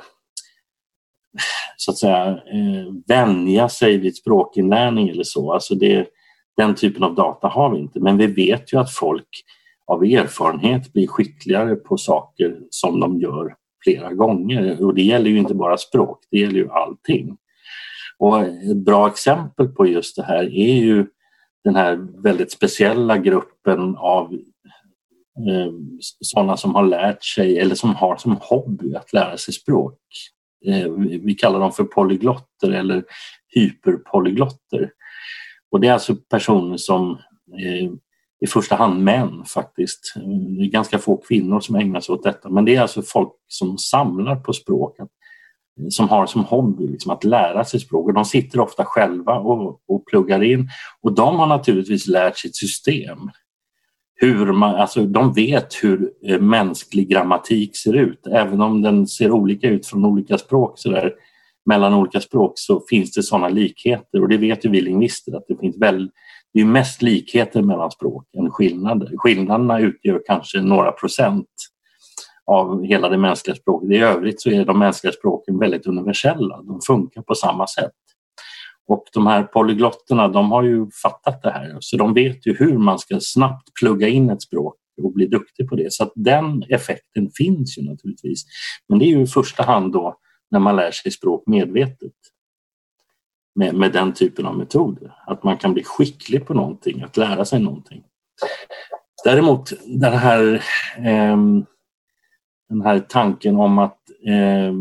så 1.76 1.90
att 1.90 1.98
säga 1.98 2.26
eh, 2.28 2.92
vänja 3.06 3.68
sig 3.68 3.98
vid 3.98 4.16
språkinlärning 4.16 5.08
eller 5.08 5.24
så. 5.24 5.52
Alltså 5.52 5.74
det, 5.74 6.08
den 6.56 6.74
typen 6.74 7.02
av 7.02 7.14
data 7.14 7.48
har 7.48 7.70
vi 7.70 7.78
inte, 7.78 8.00
men 8.00 8.16
vi 8.16 8.26
vet 8.26 8.72
ju 8.72 8.78
att 8.78 8.94
folk 8.94 9.28
av 9.86 10.04
erfarenhet 10.04 10.92
blir 10.92 11.06
skickligare 11.06 11.76
på 11.76 11.96
saker 11.96 12.58
som 12.70 13.00
de 13.00 13.20
gör 13.20 13.54
flera 13.84 14.12
gånger. 14.12 14.84
Och 14.84 14.94
det 14.94 15.02
gäller 15.02 15.30
ju 15.30 15.38
inte 15.38 15.54
bara 15.54 15.76
språk, 15.76 16.18
det 16.30 16.38
gäller 16.38 16.58
ju 16.58 16.70
allting. 16.70 17.36
Och 18.18 18.40
ett 18.40 18.76
bra 18.76 19.08
exempel 19.08 19.68
på 19.68 19.86
just 19.86 20.16
det 20.16 20.22
här 20.22 20.44
är 20.44 20.74
ju 20.74 21.06
den 21.64 21.76
här 21.76 22.22
väldigt 22.22 22.52
speciella 22.52 23.18
gruppen 23.18 23.96
av 23.96 24.32
eh, 25.48 25.72
sådana 26.20 26.56
som 26.56 26.74
har 26.74 26.86
lärt 26.86 27.24
sig 27.24 27.58
eller 27.58 27.74
som 27.74 27.94
har 27.94 28.16
som 28.16 28.36
hobby 28.40 28.94
att 28.94 29.12
lära 29.12 29.36
sig 29.36 29.54
språk. 29.54 29.98
Eh, 30.66 30.90
vi 31.22 31.34
kallar 31.34 31.60
dem 31.60 31.72
för 31.72 31.84
polyglotter 31.84 32.70
eller 32.70 33.04
hyperpolyglotter. 33.54 34.90
Och 35.70 35.80
det 35.80 35.88
är 35.88 35.92
alltså 35.92 36.16
personer 36.16 36.76
som 36.76 37.10
eh, 37.58 37.90
i 38.40 38.46
första 38.46 38.76
hand 38.76 39.04
män 39.04 39.44
faktiskt. 39.44 40.14
Det 40.58 40.64
är 40.64 40.70
ganska 40.70 40.98
få 40.98 41.16
kvinnor 41.16 41.60
som 41.60 41.76
ägnar 41.76 42.00
sig 42.00 42.12
åt 42.12 42.22
detta 42.22 42.48
men 42.48 42.64
det 42.64 42.76
är 42.76 42.80
alltså 42.80 43.02
folk 43.02 43.32
som 43.48 43.78
samlar 43.78 44.36
på 44.36 44.52
språk, 44.52 44.98
eh, 44.98 45.06
som 45.88 46.08
har 46.08 46.26
som 46.26 46.44
hobby 46.44 46.86
liksom, 46.86 47.12
att 47.12 47.24
lära 47.24 47.64
sig 47.64 47.80
språk. 47.80 48.06
Och 48.06 48.14
de 48.14 48.24
sitter 48.24 48.60
ofta 48.60 48.84
själva 48.84 49.38
och, 49.38 49.80
och 49.88 50.06
pluggar 50.06 50.42
in 50.42 50.68
och 51.02 51.14
de 51.14 51.36
har 51.36 51.46
naturligtvis 51.46 52.06
lärt 52.06 52.38
sitt 52.38 52.56
system. 52.56 53.18
Hur 54.20 54.52
man, 54.52 54.74
alltså, 54.74 55.04
de 55.04 55.32
vet 55.32 55.74
hur 55.82 56.10
eh, 56.26 56.40
mänsklig 56.40 57.08
grammatik 57.08 57.76
ser 57.76 57.92
ut 57.92 58.26
även 58.26 58.60
om 58.60 58.82
den 58.82 59.06
ser 59.06 59.30
olika 59.30 59.68
ut 59.68 59.86
från 59.86 60.04
olika 60.04 60.38
språk. 60.38 60.72
Så 60.76 60.90
där, 60.90 61.14
mellan 61.66 61.94
olika 61.94 62.20
språk 62.20 62.52
så 62.54 62.82
finns 62.90 63.12
det 63.12 63.22
sådana 63.22 63.48
likheter 63.48 64.22
och 64.22 64.28
det 64.28 64.36
vet 64.36 64.64
ju 64.64 64.70
vi 64.70 64.80
lingvister 64.80 65.36
att 65.36 65.44
det 65.48 65.56
finns 65.56 65.78
väl, 65.78 66.10
det 66.54 66.60
är 66.60 66.64
mest 66.64 67.02
likheter 67.02 67.62
mellan 67.62 67.90
språk 67.90 68.24
än 68.38 68.50
skillnader. 68.50 69.12
Skillnaderna 69.16 69.80
utgör 69.80 70.22
kanske 70.26 70.60
några 70.60 70.92
procent 70.92 71.46
av 72.46 72.84
hela 72.84 73.08
det 73.08 73.18
mänskliga 73.18 73.56
språket. 73.56 73.90
I 73.90 73.96
övrigt 73.96 74.40
så 74.40 74.50
är 74.50 74.64
de 74.64 74.78
mänskliga 74.78 75.12
språken 75.12 75.58
väldigt 75.58 75.86
universella. 75.86 76.62
De 76.62 76.80
funkar 76.86 77.22
på 77.22 77.34
samma 77.34 77.66
sätt. 77.66 77.92
Och 78.88 79.04
de 79.12 79.26
här 79.26 79.42
polyglotterna 79.42 80.28
de 80.28 80.52
har 80.52 80.62
ju 80.62 80.86
fattat 81.02 81.42
det 81.42 81.50
här 81.50 81.76
så 81.80 81.96
de 81.96 82.14
vet 82.14 82.46
ju 82.46 82.54
hur 82.54 82.78
man 82.78 82.98
ska 82.98 83.18
snabbt 83.20 83.74
plugga 83.80 84.08
in 84.08 84.30
ett 84.30 84.42
språk 84.42 84.76
och 85.02 85.12
bli 85.12 85.26
duktig 85.26 85.68
på 85.68 85.76
det. 85.76 85.92
Så 85.92 86.02
att 86.02 86.12
den 86.14 86.62
effekten 86.68 87.30
finns 87.34 87.78
ju 87.78 87.82
naturligtvis. 87.82 88.44
Men 88.88 88.98
det 88.98 89.04
är 89.04 89.08
ju 89.08 89.22
i 89.22 89.26
första 89.26 89.62
hand 89.62 89.92
då 89.92 90.18
när 90.50 90.58
man 90.58 90.76
lär 90.76 90.90
sig 90.90 91.12
språk 91.12 91.42
medvetet 91.46 92.12
med, 93.54 93.74
med 93.74 93.92
den 93.92 94.12
typen 94.12 94.46
av 94.46 94.58
metoder. 94.58 95.14
Att 95.26 95.42
man 95.42 95.56
kan 95.56 95.74
bli 95.74 95.84
skicklig 95.84 96.46
på 96.46 96.54
någonting, 96.54 97.02
att 97.02 97.16
lära 97.16 97.44
sig 97.44 97.60
någonting. 97.60 98.02
Däremot 99.24 99.72
den 99.86 100.12
här, 100.12 100.62
eh, 100.96 101.36
den 102.68 102.82
här 102.84 102.98
tanken 102.98 103.56
om 103.56 103.78
att 103.78 103.98
eh, 104.26 104.72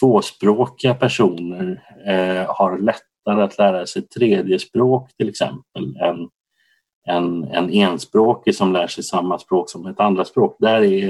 tvåspråkiga 0.00 0.94
personer 0.94 1.82
eh, 2.06 2.54
har 2.56 2.78
lättare 3.26 3.42
att 3.42 3.58
lära 3.58 3.86
sig 3.86 4.02
tredje 4.02 4.58
språk 4.58 5.10
till 5.16 5.28
exempel 5.28 5.96
än 5.96 6.28
en, 7.08 7.44
en 7.44 7.70
enspråkig 7.70 8.54
som 8.54 8.72
lär 8.72 8.86
sig 8.86 9.04
samma 9.04 9.38
språk 9.38 9.70
som 9.70 9.86
ett 9.86 10.00
andra 10.00 10.24
språk. 10.24 10.56
Där 10.58 10.82
är 10.82 11.08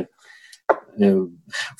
eh, 1.00 1.24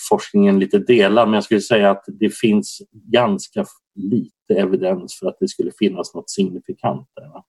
forskningen 0.09 0.59
lite 0.59 0.79
delad 0.79 1.29
men 1.29 1.35
jag 1.35 1.45
skulle 1.45 1.61
säga 1.61 1.91
att 1.91 2.05
det 2.07 2.31
finns 2.37 2.83
ganska 2.93 3.65
lite 3.95 4.55
evidens 4.55 5.19
för 5.19 5.27
att 5.27 5.37
det 5.41 5.49
skulle 5.49 5.73
finnas 5.79 6.15
något 6.15 6.31
signifikant 6.31 7.09
där. 7.17 7.43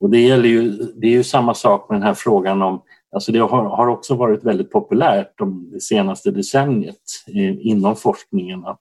Och 0.00 0.10
det, 0.10 0.20
gäller 0.20 0.48
ju, 0.48 0.70
det 0.70 1.06
är 1.06 1.12
ju 1.12 1.24
samma 1.24 1.54
sak 1.54 1.88
med 1.88 1.96
den 1.96 2.06
här 2.06 2.14
frågan 2.14 2.62
om 2.62 2.82
Alltså 3.12 3.32
det 3.32 3.38
har, 3.38 3.64
har 3.64 3.86
också 3.86 4.14
varit 4.14 4.44
väldigt 4.44 4.70
populärt 4.70 5.38
de, 5.38 5.70
det 5.72 5.80
senaste 5.80 6.30
decenniet 6.30 6.96
eh, 7.26 7.66
inom 7.66 7.96
forskningen 7.96 8.64
att 8.64 8.80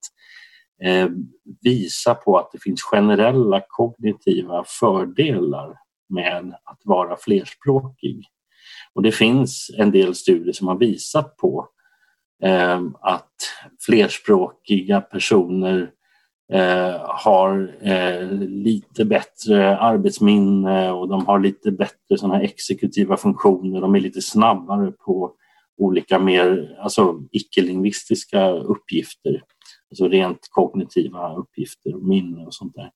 Eh, 0.84 1.08
visa 1.62 2.16
på 2.16 2.38
att 2.38 2.52
det 2.52 2.60
finns 2.62 2.82
generella 2.82 3.62
kognitiva 3.68 4.64
fördelar 4.68 5.76
med 6.10 6.54
att 6.64 6.82
vara 6.84 7.18
flerspråkig. 7.18 8.26
Och 8.94 9.04
det 9.04 9.12
finns 9.12 9.72
en 9.78 9.92
del 9.92 10.16
studier 10.16 10.54
som 10.54 10.68
har 10.68 10.76
visat 10.76 11.38
på 11.38 11.68
eh, 12.44 12.82
att 13.02 13.34
flerspråkiga 13.86 15.02
personer 15.02 15.92
eh, 16.54 16.96
har 17.02 17.76
eh, 17.82 18.32
lite 18.40 19.06
bättre 19.06 19.78
arbetsminne 19.78 20.92
och 20.92 21.08
de 21.08 21.26
har 21.26 21.40
lite 21.40 21.72
bättre 21.72 22.18
såna 22.18 22.36
här 22.36 22.44
exekutiva 22.44 23.18
funktioner. 23.18 23.82
De 23.82 23.96
är 23.96 24.00
lite 24.00 24.22
snabbare 24.22 24.92
på 24.92 25.32
olika 25.78 26.20
mer 26.20 26.78
alltså 26.82 27.20
icke-lingvistiska 27.32 28.50
uppgifter. 28.50 29.42
Alltså 29.92 30.08
rent 30.08 30.48
kognitiva 30.52 31.36
uppgifter 31.36 31.96
och 31.96 32.04
minne 32.04 32.46
och 32.46 32.54
sånt 32.54 32.76
där. 32.76 32.92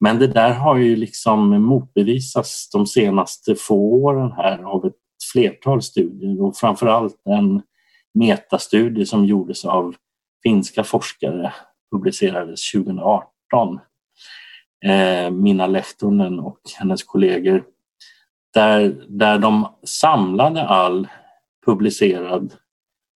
Men 0.00 0.18
det 0.18 0.26
där 0.26 0.54
har 0.54 0.76
ju 0.76 0.96
liksom 0.96 1.62
motbevisats 1.62 2.70
de 2.70 2.86
senaste 2.86 3.54
få 3.54 3.76
åren 3.76 4.32
här 4.32 4.62
av 4.62 4.86
ett 4.86 4.96
flertal 5.32 5.82
studier 5.82 6.42
och 6.42 6.56
framförallt 6.56 7.22
en 7.24 7.62
metastudie 8.14 9.06
som 9.06 9.24
gjordes 9.24 9.64
av 9.64 9.94
finska 10.42 10.84
forskare 10.84 11.52
publicerades 11.92 12.72
2018. 12.72 13.78
Eh, 14.84 15.30
Minna 15.30 15.66
Lehtonen 15.66 16.40
och 16.40 16.60
hennes 16.78 17.02
kollegor 17.02 17.64
där, 18.54 19.06
där 19.08 19.38
de 19.38 19.68
samlade 19.84 20.62
all 20.62 21.08
publicerad 21.66 22.54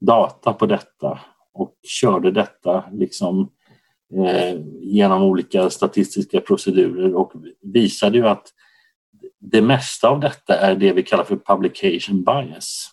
data 0.00 0.52
på 0.52 0.66
detta 0.66 1.20
och 1.56 1.74
körde 1.82 2.30
detta 2.30 2.84
liksom, 2.92 3.50
eh, 4.14 4.60
genom 4.80 5.22
olika 5.22 5.70
statistiska 5.70 6.40
procedurer 6.40 7.14
och 7.14 7.32
visade 7.62 8.18
ju 8.18 8.26
att 8.26 8.52
det 9.40 9.62
mesta 9.62 10.08
av 10.08 10.20
detta 10.20 10.58
är 10.58 10.74
det 10.74 10.92
vi 10.92 11.02
kallar 11.02 11.24
för 11.24 11.36
publication 11.36 12.24
bias. 12.24 12.90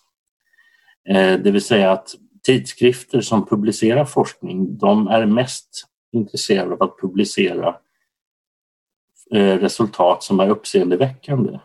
Eh, 1.08 1.40
det 1.40 1.50
vill 1.50 1.62
säga 1.62 1.92
att 1.92 2.14
tidskrifter 2.42 3.20
som 3.20 3.46
publicerar 3.46 4.04
forskning 4.04 4.78
de 4.78 5.08
är 5.08 5.26
mest 5.26 5.86
intresserade 6.12 6.74
av 6.74 6.82
att 6.82 7.00
publicera 7.00 7.76
eh, 9.34 9.58
resultat 9.58 10.22
som 10.22 10.40
är 10.40 10.48
uppseendeväckande. 10.48 11.58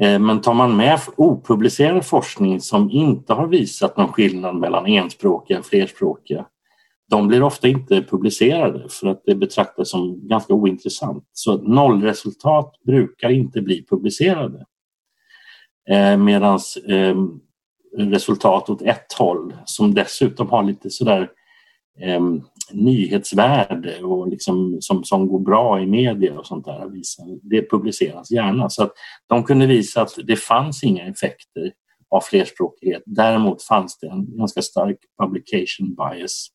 Eh, 0.00 0.18
men 0.18 0.40
tar 0.40 0.54
man 0.54 0.76
med 0.76 1.00
opublicerad 1.16 2.06
forskning 2.06 2.60
som 2.60 2.90
inte 2.90 3.32
har 3.32 3.46
visat 3.46 3.96
någon 3.96 4.12
skillnad 4.12 4.56
mellan 4.56 4.86
enspråkiga 4.86 5.58
och 5.58 5.66
flerspråkiga, 5.66 6.46
de 7.10 7.28
blir 7.28 7.42
ofta 7.42 7.68
inte 7.68 8.02
publicerade 8.02 8.88
för 8.88 9.06
att 9.06 9.22
det 9.26 9.34
betraktas 9.34 9.90
som 9.90 10.28
ganska 10.28 10.54
ointressant. 10.54 11.24
Så 11.32 11.56
nollresultat 11.56 12.74
brukar 12.86 13.30
inte 13.30 13.62
bli 13.62 13.84
publicerade. 13.90 14.66
Eh, 15.90 16.16
Medan 16.16 16.58
eh, 16.88 17.16
resultat 17.96 18.70
åt 18.70 18.82
ett 18.82 19.12
håll 19.18 19.54
som 19.64 19.94
dessutom 19.94 20.48
har 20.48 20.62
lite 20.62 20.90
sådär 20.90 21.30
nyhetsvärde 22.72 24.02
och 24.02 24.28
liksom 24.28 24.76
som, 24.80 25.04
som 25.04 25.28
går 25.28 25.40
bra 25.40 25.80
i 25.80 25.86
media 25.86 26.38
och 26.38 26.46
sånt 26.46 26.64
där. 26.64 26.90
Det 27.42 27.70
publiceras 27.70 28.30
gärna. 28.30 28.70
Så 28.70 28.82
att 28.82 28.92
de 29.26 29.44
kunde 29.44 29.66
visa 29.66 30.02
att 30.02 30.18
det 30.24 30.36
fanns 30.36 30.84
inga 30.84 31.06
effekter 31.06 31.72
av 32.10 32.20
flerspråkighet. 32.20 33.02
Däremot 33.06 33.62
fanns 33.62 33.98
det 33.98 34.06
en 34.06 34.36
ganska 34.36 34.62
stark 34.62 34.98
publication 35.22 35.94
bias. 35.94 36.48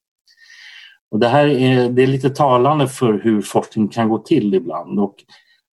Och 1.12 1.20
det 1.20 1.28
här 1.28 1.48
är, 1.48 1.90
det 1.90 2.04
är 2.04 2.08
lite 2.08 2.30
talande 2.30 2.88
för 2.88 3.14
hur 3.14 3.42
forskning 3.42 3.88
kan 3.88 4.10
gå 4.10 4.18
till 4.18 4.54
ibland 4.54 5.00
och 5.00 5.16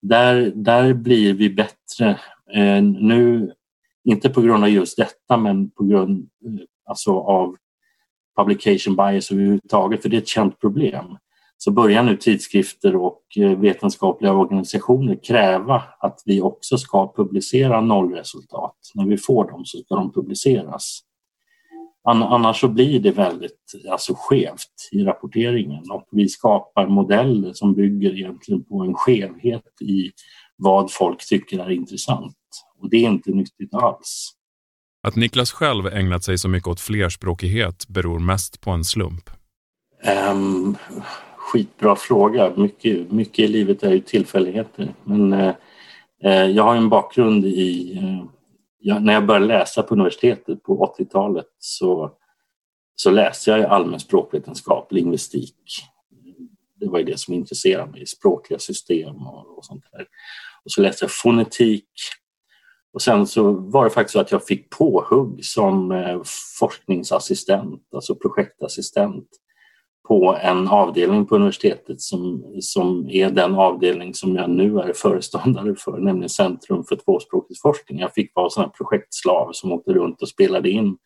där, 0.03 0.53
där 0.55 0.95
blir 0.95 1.35
vi 1.35 1.51
bättre. 1.51 2.11
Eh, 2.55 2.83
nu 2.83 3.53
inte 4.05 4.31
på 4.31 4.41
grund 4.41 4.65
av 4.65 4.71
just 4.71 4.97
detta 4.97 5.37
men 5.37 5.71
på 5.71 5.85
grund 5.85 6.29
eh, 6.47 6.65
alltså, 6.85 7.11
av 7.13 7.57
publication 8.37 8.97
bias 8.97 9.31
överhuvudtaget, 9.31 10.03
för 10.03 10.09
det 10.09 10.17
är 10.17 10.21
ett 10.21 10.29
känt 10.29 10.61
problem. 10.61 11.05
Så 11.59 11.71
börjar 11.71 12.03
nu 12.03 12.17
tidskrifter 12.17 12.97
och 12.97 13.23
eh, 13.37 13.59
vetenskapliga 13.59 14.33
organisationer 14.33 15.19
kräva 15.23 15.83
att 16.01 16.23
vi 16.25 16.41
också 16.41 16.79
ska 16.79 17.13
publicera 17.17 17.81
nollresultat. 17.81 18.77
När 18.95 19.07
vi 19.07 19.19
får 19.19 19.51
dem 19.51 19.65
så 19.65 19.79
ska 19.79 19.95
de 19.95 20.13
publiceras. 20.13 21.01
Annars 22.05 22.61
så 22.61 22.69
blir 22.69 23.01
det 23.01 23.11
väldigt 23.11 23.73
alltså, 23.91 24.15
skevt 24.17 24.89
i 24.93 25.05
rapporteringen 25.05 25.91
och 25.91 26.09
vi 26.11 26.29
skapar 26.29 26.87
modeller 26.87 27.53
som 27.53 27.75
bygger 27.75 28.19
egentligen 28.19 28.65
på 28.65 28.81
en 28.81 28.95
skevhet 28.95 29.83
i 29.83 30.11
vad 30.57 30.93
folk 30.93 31.29
tycker 31.29 31.59
är 31.59 31.71
intressant. 31.71 32.37
Och 32.79 32.91
det 32.91 32.97
är 32.97 33.11
inte 33.11 33.31
nyttigt 33.31 33.75
alls. 33.75 34.33
Att 35.05 35.17
Niklas 35.17 35.53
själv 35.53 35.87
ägnat 35.87 36.25
sig 36.25 36.39
så 36.39 36.49
mycket 36.49 36.69
åt 36.69 36.81
flerspråkighet 36.81 37.89
beror 37.89 38.19
mest 38.19 38.61
på 38.61 38.71
en 38.71 38.85
slump? 38.85 39.31
Um, 40.31 40.77
skitbra 41.37 41.97
fråga. 41.97 42.53
Mycket, 42.57 43.13
mycket 43.13 43.39
i 43.39 43.49
livet 43.49 43.83
är 43.83 43.93
ju 43.93 44.01
tillfälligheter. 44.01 44.95
Men 45.05 45.33
uh, 45.33 45.55
jag 46.51 46.63
har 46.63 46.77
en 46.77 46.89
bakgrund 46.89 47.45
i... 47.45 47.99
Uh, 48.03 48.25
jag, 48.79 49.03
när 49.03 49.13
jag 49.13 49.27
började 49.27 49.47
läsa 49.47 49.83
på 49.83 49.95
universitetet 49.95 50.63
på 50.63 50.95
80-talet 50.99 51.47
så, 51.59 52.13
så 52.97 53.11
läste 53.11 53.51
jag 53.51 53.65
allmän 53.65 54.01
språkvetenskap, 54.01 54.93
lingvistik. 54.93 55.57
Det 56.81 56.89
var 56.89 56.99
ju 56.99 57.05
det 57.05 57.19
som 57.21 57.35
intresserade 57.35 57.91
mig, 57.91 58.07
språkliga 58.07 58.59
system 58.59 59.27
och, 59.27 59.59
och 59.59 59.65
sånt 59.65 59.85
där. 59.93 60.07
Och 60.65 60.73
så 60.73 60.83
läste 60.83 61.05
jag 61.05 61.13
fonetik 61.13 61.89
och 62.95 63.03
sen 63.03 63.27
så 63.27 63.53
var 63.53 63.85
det 63.85 63.91
faktiskt 63.91 64.13
så 64.13 64.21
att 64.21 64.33
jag 64.33 64.47
fick 64.47 64.71
påhugg 64.71 65.45
som 65.45 65.93
eh, 65.93 66.21
forskningsassistent, 66.59 67.83
alltså 67.95 68.15
projektassistent 68.15 69.27
på 70.09 70.37
en 70.43 70.69
avdelning 70.69 71.27
på 71.27 71.37
universitetet 71.37 72.01
som, 72.01 72.45
som 72.61 73.09
är 73.11 73.31
den 73.31 73.55
avdelning 73.55 74.15
som 74.15 74.37
jag 74.37 74.51
nu 74.51 74.79
är 74.79 74.93
föreståndare 74.93 75.75
för, 75.75 75.99
nämligen 75.99 76.29
Centrum 76.29 76.85
för 76.85 76.97
tvåspråkighetsforskning. 76.97 77.99
Jag 77.99 78.15
fick 78.15 78.33
vara 78.35 78.51
sån 78.51 78.71
projektslav 78.71 79.53
som 79.53 79.73
åkte 79.73 79.93
runt 79.93 80.23
och 80.23 80.29
spelade 80.29 80.71
in 80.71 80.97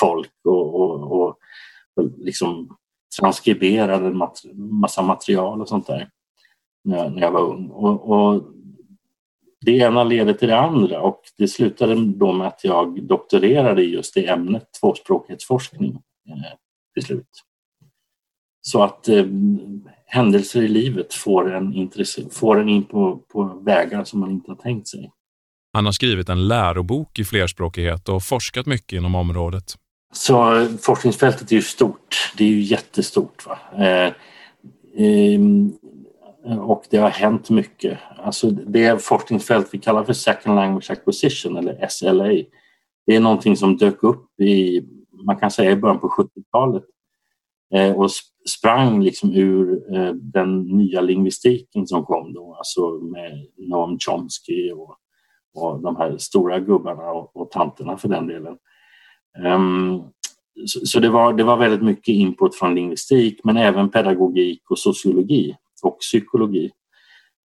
folk 0.00 0.32
och, 0.44 0.74
och, 0.74 1.12
och 1.12 1.38
liksom 2.18 2.76
transkriberade 3.20 4.06
en 4.06 4.22
massa 4.80 5.02
material 5.02 5.60
och 5.60 5.68
sånt 5.68 5.86
där 5.86 6.08
när 6.84 6.96
jag, 6.96 7.12
när 7.12 7.22
jag 7.22 7.32
var 7.32 7.40
ung. 7.40 7.68
Och, 7.68 8.10
och 8.10 8.42
det 9.60 9.72
ena 9.72 10.04
leder 10.04 10.32
till 10.32 10.48
det 10.48 10.58
andra 10.58 11.00
och 11.00 11.20
det 11.38 11.48
slutade 11.48 11.94
då 12.06 12.32
med 12.32 12.46
att 12.46 12.64
jag 12.64 13.02
doktorerade 13.02 13.82
i 13.82 13.90
just 13.90 14.14
det 14.14 14.26
ämnet, 14.26 14.64
tvåspråkighetsforskning, 14.80 15.90
eh, 16.28 16.52
till 16.94 17.04
slut. 17.04 17.44
Så 18.62 18.82
att 18.82 19.08
eh, 19.08 19.24
händelser 20.06 20.62
i 20.62 20.68
livet 20.68 21.14
får 21.14 21.54
en, 21.54 21.90
får 22.30 22.60
en 22.60 22.68
in 22.68 22.84
på, 22.84 23.16
på 23.32 23.44
vägar 23.44 24.04
som 24.04 24.20
man 24.20 24.30
inte 24.30 24.50
har 24.50 24.56
tänkt 24.56 24.88
sig. 24.88 25.10
Han 25.72 25.84
har 25.84 25.92
skrivit 25.92 26.28
en 26.28 26.48
lärobok 26.48 27.18
i 27.18 27.24
flerspråkighet 27.24 28.08
och 28.08 28.22
forskat 28.22 28.66
mycket 28.66 28.92
inom 28.92 29.14
området. 29.14 29.74
Så 30.12 30.66
forskningsfältet 30.80 31.52
är 31.52 31.56
ju 31.56 31.62
stort. 31.62 32.32
Det 32.36 32.44
är 32.44 32.48
ju 32.48 32.60
jättestort. 32.60 33.46
Va? 33.46 33.58
Eh, 33.76 34.12
eh, 35.04 35.40
och 36.44 36.84
det 36.90 36.96
har 36.96 37.10
hänt 37.10 37.50
mycket. 37.50 37.98
Alltså 38.16 38.50
det 38.50 39.02
forskningsfält 39.02 39.68
vi 39.72 39.78
kallar 39.78 40.04
för 40.04 40.12
Second 40.12 40.56
Language 40.56 40.90
Acquisition 40.90 41.56
eller 41.56 41.88
SLA, 41.88 42.44
det 43.06 43.16
är 43.16 43.20
någonting 43.20 43.56
som 43.56 43.76
dök 43.76 44.02
upp 44.02 44.40
i, 44.40 44.82
man 45.26 45.36
kan 45.36 45.50
säga 45.50 45.70
i 45.70 45.76
början 45.76 46.00
på 46.00 46.08
70-talet 46.08 46.84
eh, 47.74 47.92
och 47.92 48.10
sprang 48.48 49.02
liksom 49.02 49.32
ur 49.34 49.94
eh, 49.94 50.12
den 50.12 50.62
nya 50.62 51.00
lingvistiken 51.00 51.86
som 51.86 52.04
kom 52.04 52.32
då, 52.32 52.54
alltså 52.54 52.90
med 52.90 53.46
Noam 53.56 53.98
Chomsky 53.98 54.72
och, 54.72 54.96
och 55.54 55.82
de 55.82 55.96
här 55.96 56.18
stora 56.18 56.60
gubbarna 56.60 57.10
och, 57.10 57.36
och 57.36 57.50
tanterna 57.50 57.96
för 57.96 58.08
den 58.08 58.26
delen. 58.26 58.56
Um, 59.44 60.02
så, 60.66 60.86
så 60.86 61.00
det, 61.00 61.08
var, 61.08 61.32
det 61.32 61.44
var 61.44 61.56
väldigt 61.56 61.82
mycket 61.82 62.12
input 62.12 62.54
från 62.54 62.74
lingvistik 62.74 63.40
men 63.44 63.56
även 63.56 63.90
pedagogik 63.90 64.70
och 64.70 64.78
sociologi 64.78 65.56
och 65.82 65.98
psykologi. 65.98 66.70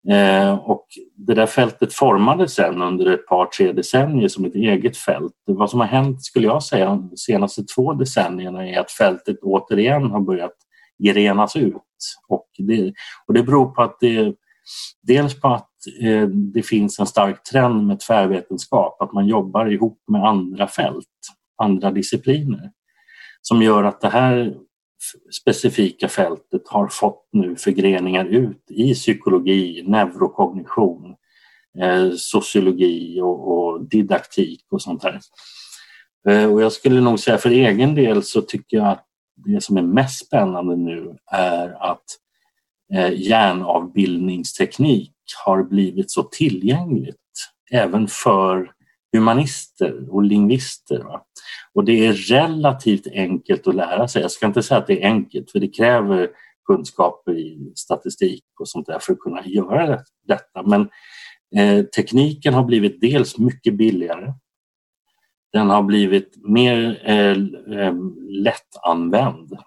Eh, 0.10 0.54
och 0.54 0.86
det 1.16 1.34
där 1.34 1.46
fältet 1.46 1.94
formades 1.94 2.54
sen 2.54 2.82
under 2.82 3.14
ett 3.14 3.28
par, 3.28 3.46
tre 3.46 3.72
decennier 3.72 4.28
som 4.28 4.46
ett 4.46 4.56
eget 4.56 4.98
fält. 4.98 5.34
Vad 5.46 5.70
som 5.70 5.80
har 5.80 5.88
hänt, 5.88 6.24
skulle 6.24 6.48
jag 6.48 6.64
säga, 6.64 6.86
de 6.86 7.18
senaste 7.18 7.64
två 7.64 7.94
decennierna 7.94 8.68
är 8.68 8.80
att 8.80 8.92
fältet 8.92 9.40
återigen 9.42 10.12
har 10.12 10.20
börjat 10.20 10.56
grenas 11.04 11.56
ut. 11.56 11.76
Och 12.28 12.48
det, 12.58 12.94
och 13.28 13.34
det 13.34 13.44
beror 13.44 13.66
på 13.66 13.82
att 13.82 13.98
det, 14.00 14.34
dels 15.02 15.40
på 15.40 15.48
att 15.48 15.70
eh, 16.02 16.28
det 16.28 16.62
finns 16.62 17.00
en 17.00 17.06
stark 17.06 17.44
trend 17.44 17.88
med 17.88 18.00
tvärvetenskap, 18.00 19.02
att 19.02 19.14
man 19.14 19.28
jobbar 19.28 19.72
ihop 19.72 20.04
med 20.08 20.24
andra 20.24 20.68
fält, 20.68 21.08
andra 21.58 21.92
discipliner 21.92 22.72
som 23.48 23.62
gör 23.62 23.84
att 23.84 24.02
det 24.02 24.10
här 24.10 24.54
specifika 25.42 26.08
fältet 26.08 26.62
har 26.66 26.88
fått 26.88 27.28
nu 27.32 27.56
förgreningar 27.56 28.26
ut 28.26 28.64
i 28.70 28.94
psykologi, 28.94 29.84
neurokognition, 29.88 31.16
eh, 31.80 32.12
sociologi 32.18 33.22
och, 33.22 33.52
och, 33.52 33.90
didaktik 33.90 34.66
och 34.72 34.82
sånt 34.82 35.02
där. 35.02 35.20
Eh, 36.30 36.54
och 36.54 36.62
jag 36.62 36.72
skulle 36.72 37.02
nog 37.02 37.20
säga 37.20 37.38
för 37.38 37.50
egen 37.50 37.96
del 37.96 38.24
så 38.24 38.42
tycker 38.42 38.78
jag 38.78 38.88
att 38.88 39.06
det 39.46 39.64
som 39.64 39.78
är 39.78 39.82
mest 39.82 40.26
spännande 40.26 40.76
nu 40.76 41.18
är 41.32 41.92
att 41.92 42.06
eh, 42.94 43.14
hjärnavbildningsteknik 43.14 45.14
har 45.46 45.64
blivit 45.64 46.12
så 46.12 46.24
tillgängligt 46.24 47.16
även 47.72 48.08
för 48.08 48.72
humanister 49.14 50.14
och 50.14 50.24
lingvister. 50.24 51.04
Va? 51.04 51.26
Och 51.74 51.86
det 51.86 52.06
är 52.06 52.14
relativt 52.14 53.08
enkelt 53.08 53.68
att 53.68 53.76
lära 53.76 54.08
sig. 54.08 54.22
Jag 54.22 54.32
ska 54.32 54.46
inte 54.46 54.64
säga 54.64 54.78
att 54.78 54.88
det 54.88 55.04
är 55.04 55.08
enkelt 55.08 55.52
för 55.52 55.60
det 55.60 55.68
kräver 55.68 56.30
kunskaper 56.66 57.38
i 57.38 57.72
statistik 57.76 58.44
och 58.60 58.70
sånt 58.70 58.88
där 58.88 59.00
för 59.00 59.14
att 59.14 59.20
kunna 59.20 59.46
göra 59.46 60.00
detta. 60.28 60.64
Men 60.64 60.90
eh, 61.56 61.86
tekniken 61.86 62.54
har 62.54 62.64
blivit 62.64 63.02
dels 63.02 63.38
mycket 63.38 63.74
billigare. 63.74 64.34
Den 65.54 65.70
har 65.70 65.84
blivit 65.84 66.34
mer 66.48 67.02
eh, 67.06 67.38
eh, 67.80 67.94
lättanvänd. 68.30 69.58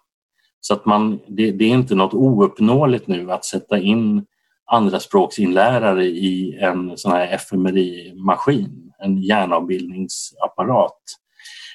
Så 0.61 0.75
att 0.75 0.87
man, 0.87 1.21
det, 1.29 1.51
det, 1.51 1.65
är 1.65 1.69
inte 1.69 1.95
något 1.95 2.15
ouppnåeligt 2.15 3.09
nu 3.09 3.33
att 3.33 3.45
sätta 3.45 3.79
in 3.79 4.27
andraspråksinlärare 4.67 6.05
i 6.05 6.59
en 6.61 6.99
sån 6.99 7.13
här 7.13 7.39
fMRI-maskin, 7.39 8.88
en 9.03 9.23
hjärnavbildningsapparat. 9.23 11.03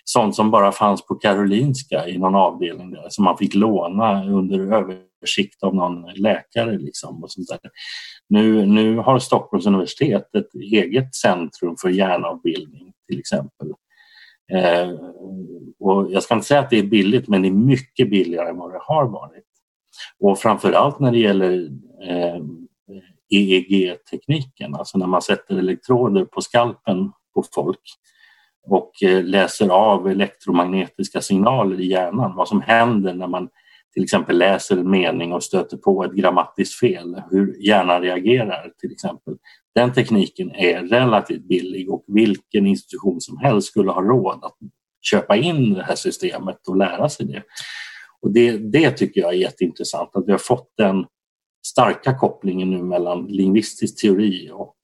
Sånt 0.06 0.36
som 0.36 0.52
bara 0.52 0.72
fanns 0.72 1.06
på 1.06 1.16
Karolinska 1.16 2.08
i 2.08 2.18
någon 2.18 2.36
avdelning 2.36 2.92
där 2.92 3.06
som 3.10 3.24
man 3.24 3.38
fick 3.38 3.56
låna 3.56 4.26
under 4.26 4.60
översikt 4.60 5.64
av 5.64 5.76
någon 5.76 6.14
läkare. 6.16 6.78
Liksom 6.78 7.24
och 7.24 7.32
sånt 7.32 7.48
där. 7.48 7.60
Nu, 8.30 8.66
nu 8.66 8.98
har 8.98 9.20
Stockholms 9.20 9.66
universitet 9.66 10.36
ett 10.36 10.56
eget 10.56 11.16
centrum 11.16 11.76
för 11.82 11.90
hjärnavbildning 11.90 12.94
till 13.08 13.20
exempel. 13.20 13.74
Eh, 14.52 14.90
och 15.80 16.12
jag 16.12 16.24
ska 16.24 16.34
inte 16.34 16.48
säga 16.48 16.60
att 16.60 16.70
det 16.70 16.80
är 16.80 16.84
billigt 16.84 17.28
men 17.28 17.42
det 17.42 17.48
är 17.48 17.52
mycket 17.52 18.10
billigare 18.10 18.50
än 18.50 18.58
vad 18.58 18.72
det 18.72 18.80
har 18.82 19.08
varit. 19.08 19.46
Och 20.20 20.40
framförallt 20.40 21.00
när 21.00 21.12
det 21.12 21.20
gäller 21.20 21.70
eh, 22.08 22.44
EEG-tekniken, 23.36 24.76
alltså 24.76 24.98
när 24.98 25.08
man 25.08 25.22
sätter 25.22 25.58
elektroder 25.58 26.26
på 26.26 26.42
skalpen 26.42 27.12
på 27.34 27.44
folk 27.56 27.80
och 28.68 29.04
eh, 29.04 29.24
läser 29.24 29.70
av 29.70 30.08
elektromagnetiska 30.08 31.22
signaler 31.22 31.82
i 31.82 31.86
hjärnan, 31.86 32.36
vad 32.36 32.48
som 32.48 32.62
händer 32.62 33.14
när 33.14 33.28
man 33.28 33.50
till 33.94 34.04
exempel 34.04 34.38
läser 34.38 34.78
en 34.78 34.90
mening 34.90 35.34
och 35.34 35.44
stöter 35.44 35.78
på 35.78 36.04
ett 36.04 36.14
grammatiskt 36.14 36.80
fel, 36.80 37.22
hur 37.30 37.66
hjärnan 37.68 38.02
reagerar 38.02 38.72
till 38.82 38.92
exempel. 38.92 39.34
Den 39.76 39.94
tekniken 39.94 40.52
är 40.52 40.82
relativt 40.82 41.48
billig 41.48 41.90
och 41.90 42.04
vilken 42.08 42.68
institution 42.68 43.22
som 43.22 43.38
helst 43.38 43.68
skulle 43.68 43.92
ha 43.92 44.02
råd 44.02 44.40
att 44.44 44.58
köpa 45.02 45.36
in 45.36 45.74
det 45.74 45.84
här 45.84 45.96
systemet 45.96 46.68
och 46.68 46.78
lära 46.78 47.10
sig 47.10 47.26
det. 47.26 47.44
Och 48.22 48.34
det, 48.34 48.58
det 48.58 48.92
tycker 48.92 49.22
jag 49.22 49.34
är 49.34 49.38
jätteintressant, 49.38 50.10
att 50.14 50.28
vi 50.28 50.32
har 50.32 50.40
fått 50.40 50.74
den 50.78 51.06
starka 51.66 52.14
kopplingen 52.14 52.72
nu 52.72 52.84
mellan 52.84 53.28
lingvistisk 53.28 54.02
teori 54.02 54.50
och 54.54 54.76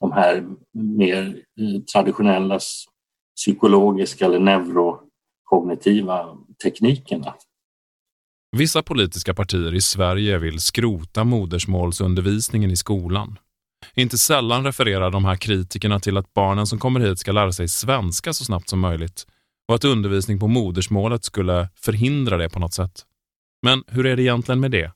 de 0.00 0.12
här 0.12 0.46
mer 0.72 1.42
eh, 1.60 1.82
traditionella 1.94 2.58
psykologiska 3.36 4.24
eller 4.24 4.38
neurokognitiva 4.38 6.36
teknikerna. 6.62 7.34
Vissa 8.56 8.82
politiska 8.82 9.34
partier 9.34 9.74
i 9.74 9.80
Sverige 9.80 10.38
vill 10.38 10.60
skrota 10.60 11.24
modersmålsundervisningen 11.24 12.70
i 12.70 12.76
skolan. 12.76 13.38
Inte 13.94 14.18
sällan 14.18 14.64
refererar 14.64 15.10
de 15.10 15.24
här 15.24 15.36
kritikerna 15.36 16.00
till 16.00 16.16
att 16.16 16.34
barnen 16.34 16.66
som 16.66 16.78
kommer 16.78 17.00
hit 17.00 17.18
ska 17.18 17.32
lära 17.32 17.52
sig 17.52 17.68
svenska 17.68 18.32
så 18.32 18.44
snabbt 18.44 18.68
som 18.68 18.80
möjligt 18.80 19.26
och 19.68 19.74
att 19.74 19.84
undervisning 19.84 20.38
på 20.38 20.46
modersmålet 20.46 21.24
skulle 21.24 21.68
förhindra 21.74 22.36
det 22.36 22.48
på 22.48 22.58
något 22.58 22.74
sätt. 22.74 23.04
Men 23.62 23.84
hur 23.86 24.06
är 24.06 24.16
det 24.16 24.22
egentligen 24.22 24.60
med 24.60 24.70
det? 24.70 24.92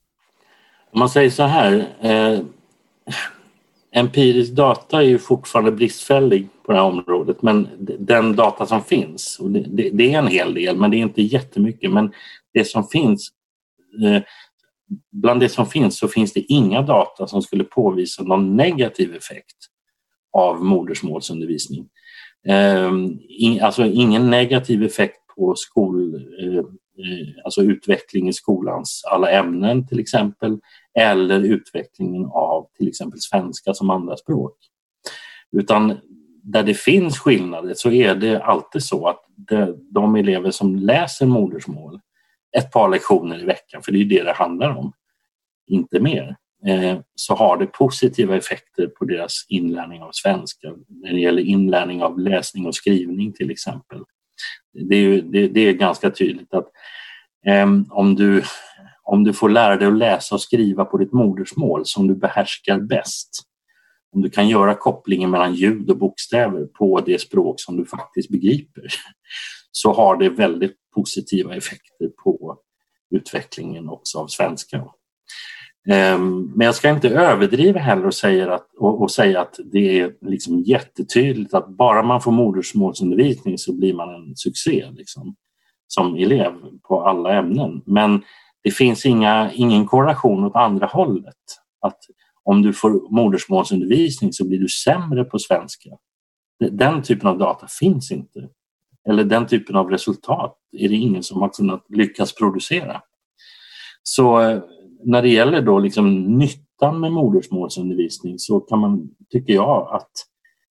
Om 0.92 0.98
man 0.98 1.08
säger 1.08 1.30
så 1.30 1.42
här, 1.42 1.88
eh, 2.00 2.40
empirisk 3.92 4.52
data 4.52 5.02
är 5.02 5.06
ju 5.06 5.18
fortfarande 5.18 5.72
bristfällig 5.72 6.48
på 6.62 6.72
det 6.72 6.78
här 6.78 6.84
området 6.84 7.42
men 7.42 7.68
den 7.98 8.36
data 8.36 8.66
som 8.66 8.82
finns, 8.82 9.38
och 9.40 9.50
det, 9.50 9.60
det, 9.60 9.90
det, 9.90 10.14
är 10.14 10.18
en 10.18 10.26
hel 10.26 10.54
del 10.54 10.76
men 10.76 10.90
det 10.90 10.96
är 10.96 10.98
inte 10.98 11.22
jättemycket, 11.22 11.92
men 11.92 12.12
det 12.54 12.64
som 12.64 12.84
finns 12.84 13.28
eh, 14.04 14.22
bland 15.12 15.40
det 15.40 15.48
som 15.48 15.66
finns 15.66 15.98
så 15.98 16.08
finns 16.08 16.32
det 16.32 16.40
inga 16.40 16.82
data 16.82 17.26
som 17.26 17.42
skulle 17.42 17.64
påvisa 17.64 18.22
någon 18.22 18.56
negativ 18.56 19.14
effekt 19.14 19.56
av 20.32 20.64
modersmålsundervisning. 20.64 21.88
Eh, 22.48 22.92
in, 23.28 23.62
alltså 23.62 23.84
ingen 23.84 24.30
negativ 24.30 24.82
effekt 24.82 25.18
på 25.36 25.54
skol, 25.54 26.14
eh, 26.14 26.64
alltså 27.44 27.62
utveckling 27.62 28.28
i 28.28 28.32
skolans 28.32 29.02
alla 29.10 29.30
ämnen 29.30 29.86
till 29.86 30.00
exempel, 30.00 30.58
eller 30.98 31.40
utvecklingen 31.40 32.24
av 32.24 32.68
till 32.78 32.88
exempel 32.88 33.20
svenska 33.20 33.74
som 33.74 33.90
andraspråk. 33.90 34.56
Utan 35.56 35.98
där 36.42 36.62
det 36.62 36.74
finns 36.74 37.18
skillnader 37.18 37.74
så 37.74 37.90
är 37.90 38.14
det 38.14 38.42
alltid 38.42 38.82
så 38.82 39.08
att 39.08 39.24
de 39.90 40.16
elever 40.16 40.50
som 40.50 40.76
läser 40.76 41.26
modersmål 41.26 42.00
ett 42.56 42.72
par 42.72 42.88
lektioner 42.88 43.42
i 43.42 43.44
veckan, 43.44 43.82
för 43.82 43.92
det 43.92 43.98
är 43.98 44.04
det 44.04 44.22
det 44.22 44.32
handlar 44.32 44.76
om, 44.76 44.92
inte 45.66 46.00
mer, 46.00 46.36
eh, 46.66 46.98
så 47.14 47.34
har 47.34 47.56
det 47.56 47.66
positiva 47.66 48.36
effekter 48.36 48.86
på 48.86 49.04
deras 49.04 49.46
inlärning 49.48 50.02
av 50.02 50.10
svenska 50.12 50.72
när 50.88 51.12
det 51.12 51.20
gäller 51.20 51.42
inlärning 51.42 52.02
av 52.02 52.18
läsning 52.18 52.66
och 52.66 52.74
skrivning 52.74 53.32
till 53.32 53.50
exempel 53.50 54.00
det 54.88 54.96
är, 54.96 55.00
ju, 55.00 55.20
det, 55.20 55.48
det 55.48 55.60
är 55.60 55.72
ganska 55.72 56.10
tydligt 56.10 56.54
att 56.54 56.68
eh, 57.46 57.66
om, 57.90 58.14
du, 58.14 58.42
om 59.02 59.24
du 59.24 59.32
får 59.32 59.48
lära 59.48 59.76
dig 59.76 59.88
att 59.88 59.98
läsa 59.98 60.34
och 60.34 60.40
skriva 60.40 60.84
på 60.84 60.98
ditt 60.98 61.12
modersmål 61.12 61.86
som 61.86 62.08
du 62.08 62.14
behärskar 62.14 62.80
bäst, 62.80 63.42
om 64.14 64.22
du 64.22 64.30
kan 64.30 64.48
göra 64.48 64.74
kopplingen 64.74 65.30
mellan 65.30 65.54
ljud 65.54 65.90
och 65.90 65.98
bokstäver 65.98 66.64
på 66.64 67.00
det 67.00 67.20
språk 67.20 67.60
som 67.60 67.76
du 67.76 67.84
faktiskt 67.84 68.30
begriper, 68.30 68.86
så 69.72 69.92
har 69.92 70.16
det 70.16 70.28
väldigt 70.28 70.76
positiva 70.94 71.56
effekter 71.56 72.08
på 72.24 72.58
utvecklingen 73.10 73.88
också 73.88 74.18
av 74.18 74.26
svenska. 74.26 74.84
Ehm, 75.88 76.52
men 76.54 76.64
jag 76.64 76.74
ska 76.74 76.90
inte 76.90 77.08
överdriva 77.08 77.80
heller 77.80 78.06
och 78.06 78.14
säga 78.14 78.54
att, 78.54 78.74
och, 78.78 79.02
och 79.02 79.10
säga 79.10 79.40
att 79.40 79.58
det 79.72 80.00
är 80.00 80.14
liksom 80.20 80.60
jättetydligt 80.60 81.54
att 81.54 81.68
bara 81.68 82.02
man 82.02 82.20
får 82.20 82.32
modersmålsundervisning 82.32 83.58
så 83.58 83.72
blir 83.72 83.94
man 83.94 84.14
en 84.14 84.36
succé 84.36 84.88
liksom, 84.92 85.36
som 85.86 86.16
elev 86.16 86.52
på 86.88 87.02
alla 87.06 87.32
ämnen. 87.32 87.82
Men 87.86 88.22
det 88.62 88.70
finns 88.70 89.06
inga, 89.06 89.52
ingen 89.52 89.86
korrelation 89.86 90.44
åt 90.44 90.56
andra 90.56 90.86
hållet. 90.86 91.34
Att 91.80 91.98
om 92.44 92.62
du 92.62 92.72
får 92.72 93.10
modersmålsundervisning 93.10 94.32
så 94.32 94.48
blir 94.48 94.58
du 94.58 94.68
sämre 94.68 95.24
på 95.24 95.38
svenska. 95.38 95.90
Den 96.70 97.02
typen 97.02 97.28
av 97.28 97.38
data 97.38 97.66
finns 97.66 98.12
inte. 98.12 98.48
Eller 99.08 99.24
den 99.24 99.46
typen 99.46 99.76
av 99.76 99.90
resultat 99.90 100.56
är 100.72 100.88
det 100.88 100.94
ingen 100.94 101.22
som 101.22 101.40
har 101.40 101.48
kunnat 101.48 101.84
lyckas 101.88 102.34
producera. 102.34 103.02
Så 104.02 104.60
när 105.04 105.22
det 105.22 105.28
gäller 105.28 105.62
då 105.62 105.78
liksom 105.78 106.38
nyttan 106.38 107.00
med 107.00 107.12
modersmålsundervisning 107.12 108.38
så 108.38 108.60
kan 108.60 108.78
man, 108.78 109.10
tycker 109.30 109.52
jag, 109.52 109.88
att 109.92 110.10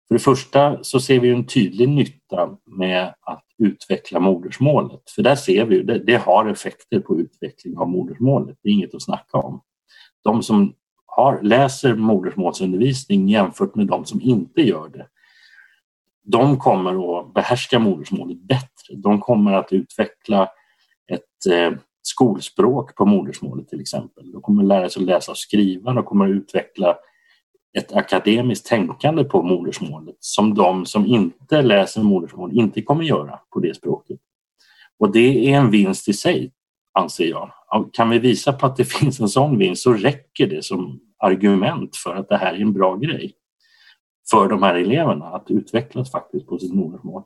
för 0.09 0.15
det 0.15 0.23
första 0.25 0.85
så 0.85 1.01
ser 1.01 1.21
vi 1.21 1.31
en 1.31 1.47
tydlig 1.47 1.89
nytta 1.89 2.57
med 2.67 3.15
att 3.21 3.45
utveckla 3.59 4.21
modersmålet. 4.21 5.11
För 5.15 5.23
där 5.23 5.35
ser 5.35 5.65
vi 5.65 5.83
det, 5.83 5.99
det 5.99 6.17
har 6.17 6.47
effekter 6.47 7.01
på 7.01 7.21
utveckling 7.21 7.79
av 7.79 7.89
modersmålet. 7.89 8.59
Det 8.63 8.69
är 8.69 8.73
inget 8.73 8.95
att 8.95 9.03
snacka 9.03 9.39
om. 9.39 9.61
De 10.25 10.43
som 10.43 10.75
har, 11.07 11.43
läser 11.43 11.95
modersmålsundervisning 11.95 13.29
jämfört 13.29 13.75
med 13.75 13.87
de 13.87 14.05
som 14.05 14.21
inte 14.21 14.63
gör 14.63 14.89
det, 14.89 15.07
de 16.25 16.59
kommer 16.59 17.21
att 17.21 17.35
behärska 17.35 17.79
modersmålet 17.79 18.39
bättre. 18.43 18.95
De 18.97 19.21
kommer 19.21 19.53
att 19.53 19.73
utveckla 19.73 20.49
ett 21.13 21.53
eh, 21.53 21.79
skolspråk 22.03 22.95
på 22.95 23.07
modersmålet 23.07 23.69
till 23.69 23.81
exempel. 23.81 24.33
De 24.33 24.43
kommer 24.43 24.63
lära 24.63 24.89
sig 24.89 25.01
att 25.01 25.07
läsa 25.07 25.31
och 25.31 25.39
skriva, 25.39 25.93
de 25.93 26.05
kommer 26.05 26.25
att 26.25 26.31
utveckla 26.31 26.97
ett 27.79 27.93
akademiskt 27.93 28.67
tänkande 28.67 29.25
på 29.25 29.43
modersmålet 29.43 30.17
som 30.19 30.55
de 30.55 30.87
som 30.87 31.07
inte 31.07 31.63
läser 31.63 32.03
modersmål 32.03 32.53
inte 32.53 32.83
kommer 32.83 33.05
göra 33.05 33.39
på 33.53 33.61
det 33.61 33.77
språket. 33.77 34.21
Och 34.99 35.13
det 35.13 35.53
är 35.53 35.59
en 35.59 35.71
vinst 35.71 36.09
i 36.09 36.13
sig, 36.13 36.53
anser 36.93 37.27
jag. 37.27 37.51
Kan 37.93 38.11
vi 38.11 38.19
visa 38.19 38.53
på 38.53 38.67
att 38.67 38.77
det 38.77 38.85
finns 38.99 39.21
en 39.21 39.29
sån 39.29 39.59
vinst 39.59 39.83
så 39.83 39.93
räcker 39.93 40.47
det 40.47 40.65
som 40.65 41.01
argument 41.19 41.97
för 41.97 42.15
att 42.15 42.29
det 42.29 42.37
här 42.37 42.55
är 42.55 42.61
en 42.61 42.73
bra 42.73 42.97
grej 42.97 43.35
för 44.31 44.49
de 44.49 44.63
här 44.63 44.75
eleverna 44.75 45.27
att 45.27 45.51
utvecklas 45.51 46.11
faktiskt 46.11 46.47
på 46.47 46.59
sitt 46.59 46.75
modersmål. 46.75 47.23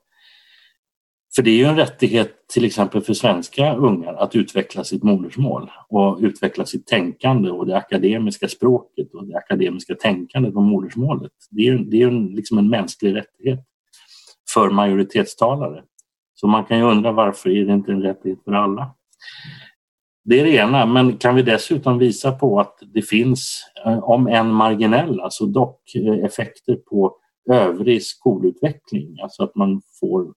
För 1.37 1.43
det 1.43 1.51
är 1.51 1.57
ju 1.57 1.65
en 1.65 1.77
rättighet 1.77 2.49
till 2.49 2.65
exempel 2.65 3.01
för 3.01 3.15
svenska 3.15 3.75
ungar 3.75 4.15
att 4.15 4.37
utveckla 4.37 4.85
sitt 4.85 5.03
modersmål 5.03 5.71
och 5.89 6.19
utveckla 6.21 6.67
sitt 6.67 6.87
tänkande 6.87 7.51
och 7.51 7.67
det 7.67 7.77
akademiska 7.77 8.49
språket 8.49 9.15
och 9.15 9.27
det 9.27 9.37
akademiska 9.37 9.95
tänkandet 9.95 10.55
på 10.55 10.61
modersmålet. 10.61 11.33
Det 11.51 11.61
är 11.61 11.65
ju 11.65 11.79
det 11.79 12.03
är 12.03 12.11
liksom 12.11 12.59
en 12.59 12.69
mänsklig 12.69 13.15
rättighet 13.15 13.61
för 14.55 14.71
majoritetstalare. 14.71 15.83
Så 16.35 16.47
man 16.47 16.65
kan 16.65 16.79
ju 16.79 16.85
undra 16.85 17.13
varför 17.13 17.51
är 17.51 17.65
det 17.65 17.73
inte 17.73 17.93
en 17.93 18.03
rättighet 18.03 18.45
för 18.45 18.53
alla? 18.53 18.95
Det 20.25 20.41
är 20.41 20.45
det 20.45 20.57
ena, 20.57 20.87
men 20.87 21.17
kan 21.17 21.35
vi 21.35 21.43
dessutom 21.43 21.99
visa 21.99 22.33
på 22.33 22.61
att 22.61 22.79
det 22.95 23.03
finns, 23.03 23.71
eh, 23.87 23.99
om 23.99 24.27
än 24.27 24.53
marginella, 24.53 25.23
alltså 25.23 25.47
dock 25.47 25.95
eh, 25.95 26.25
effekter 26.25 26.75
på 26.75 27.17
övrig 27.51 28.03
skolutveckling, 28.03 29.21
alltså 29.21 29.45
att 29.45 29.55
man 29.55 29.83
får 30.01 30.33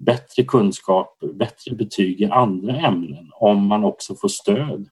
bättre 0.00 0.44
kunskaper, 0.44 1.26
bättre 1.26 1.74
betyg 1.74 2.20
i 2.20 2.24
andra 2.24 2.76
ämnen 2.76 3.30
om 3.34 3.66
man 3.66 3.84
också 3.84 4.14
får 4.14 4.28
stöd 4.28 4.88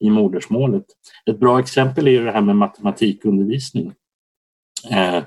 i 0.00 0.10
modersmålet. 0.10 0.84
Ett 1.30 1.40
bra 1.40 1.60
exempel 1.60 2.08
är 2.08 2.24
det 2.24 2.32
här 2.32 2.40
med 2.40 2.56
matematikundervisning. 2.56 3.92
Eh, 4.90 5.22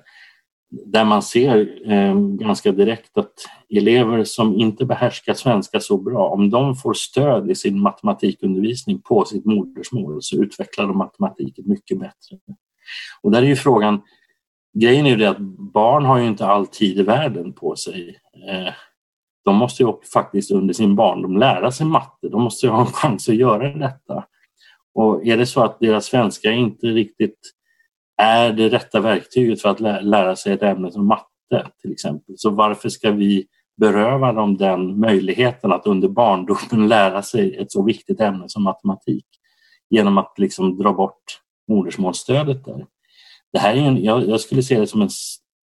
där 0.72 1.06
man 1.06 1.22
ser 1.22 1.92
eh, 1.92 2.16
ganska 2.20 2.72
direkt 2.72 3.18
att 3.18 3.34
elever 3.70 4.24
som 4.24 4.56
inte 4.56 4.86
behärskar 4.86 5.34
svenska 5.34 5.80
så 5.80 5.98
bra, 5.98 6.30
om 6.30 6.50
de 6.50 6.76
får 6.76 6.94
stöd 6.94 7.52
i 7.52 7.56
sin 7.56 7.80
matematikundervisning 7.80 9.02
på 9.02 9.26
sitt 9.26 9.46
modersmål 9.46 10.18
så 10.22 10.44
utvecklar 10.44 10.88
de 10.88 10.98
matematiken 10.98 11.64
mycket 11.68 12.00
bättre. 12.00 12.38
Och 13.22 13.32
där 13.32 13.42
är 13.42 13.48
ju 13.48 13.56
frågan, 13.56 14.02
grejen 14.74 15.06
är 15.06 15.10
ju 15.10 15.16
det 15.16 15.30
att 15.30 15.40
barn 15.74 16.06
har 16.06 16.20
ju 16.20 16.28
inte 16.28 16.46
all 16.46 16.68
tid 16.68 17.00
i 17.00 17.04
världen 17.04 17.54
på 17.54 17.76
sig. 17.76 18.20
Eh, 18.50 18.74
de 19.50 19.56
måste 19.56 19.84
ju 19.84 19.94
faktiskt 20.14 20.52
under 20.52 20.74
sin 20.74 20.96
barndom 20.96 21.38
lära 21.38 21.72
sig 21.72 21.86
matte, 21.86 22.30
de 22.30 22.42
måste 22.42 22.66
ju 22.66 22.72
ha 22.72 22.80
en 22.80 22.86
chans 22.86 23.30
att 23.30 23.36
göra 23.36 23.74
detta. 23.74 24.26
Och 24.94 25.28
är 25.28 25.38
det 25.38 25.46
så 25.46 25.64
att 25.64 25.80
deras 25.80 26.06
svenska 26.06 26.52
inte 26.52 26.88
riktigt 26.88 27.40
är 28.22 28.54
det 28.54 28.70
rätta 28.70 29.00
verktyget 29.00 29.62
för 29.62 29.70
att 29.70 29.80
lära 30.04 30.36
sig 30.36 30.54
ett 30.54 30.64
ämne 30.64 30.92
som 30.92 31.08
matte 31.08 31.68
till 31.82 31.92
exempel. 31.92 32.36
Så 32.38 32.50
varför 32.50 32.90
ska 32.90 33.12
vi 33.12 33.48
beröva 33.78 34.34
dem 34.34 34.58
den 34.58 35.00
möjligheten 35.00 35.72
att 35.72 35.88
under 35.88 36.08
barndomen 36.08 36.88
lära 36.88 37.22
sig 37.22 37.56
ett 37.56 37.72
så 37.72 37.84
viktigt 37.84 38.22
ämne 38.22 38.44
som 38.48 38.64
matematik 38.64 39.26
genom 39.90 40.18
att 40.18 40.34
liksom 40.38 40.78
dra 40.78 40.94
bort 40.94 41.42
modersmålsstödet 41.68 42.66
där. 42.66 42.86
Det 43.54 43.60
här 43.60 43.76
är 43.76 43.82
en, 43.82 44.04
jag, 44.04 44.28
jag 44.30 44.42
skulle 44.42 44.64
se 44.64 44.80
det 44.80 44.88
som 44.88 45.02
en 45.02 45.10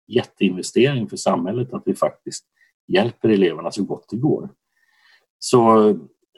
jätteinvestering 0.09 1.09
för 1.09 1.16
samhället 1.16 1.73
att 1.73 1.83
vi 1.87 1.95
faktiskt 1.95 2.45
hjälper 2.88 3.29
eleverna 3.29 3.71
så 3.71 3.85
gott 3.85 4.07
det 4.11 4.16
går. 4.16 4.51
Så, 5.38 5.88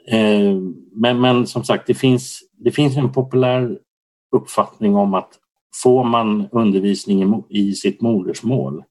eh, 0.07 0.55
men, 0.91 1.21
men 1.21 1.47
som 1.47 1.63
sagt, 1.63 1.87
det 1.87 1.93
finns, 1.93 2.39
det 2.53 2.71
finns 2.71 2.97
en 2.97 3.13
populär 3.13 3.79
uppfattning 4.35 4.95
om 4.95 5.13
att 5.13 5.39
får 5.83 6.03
man 6.03 6.47
undervisning 6.51 7.43
i 7.49 7.73
sitt 7.73 8.01
modersmål 8.01 8.83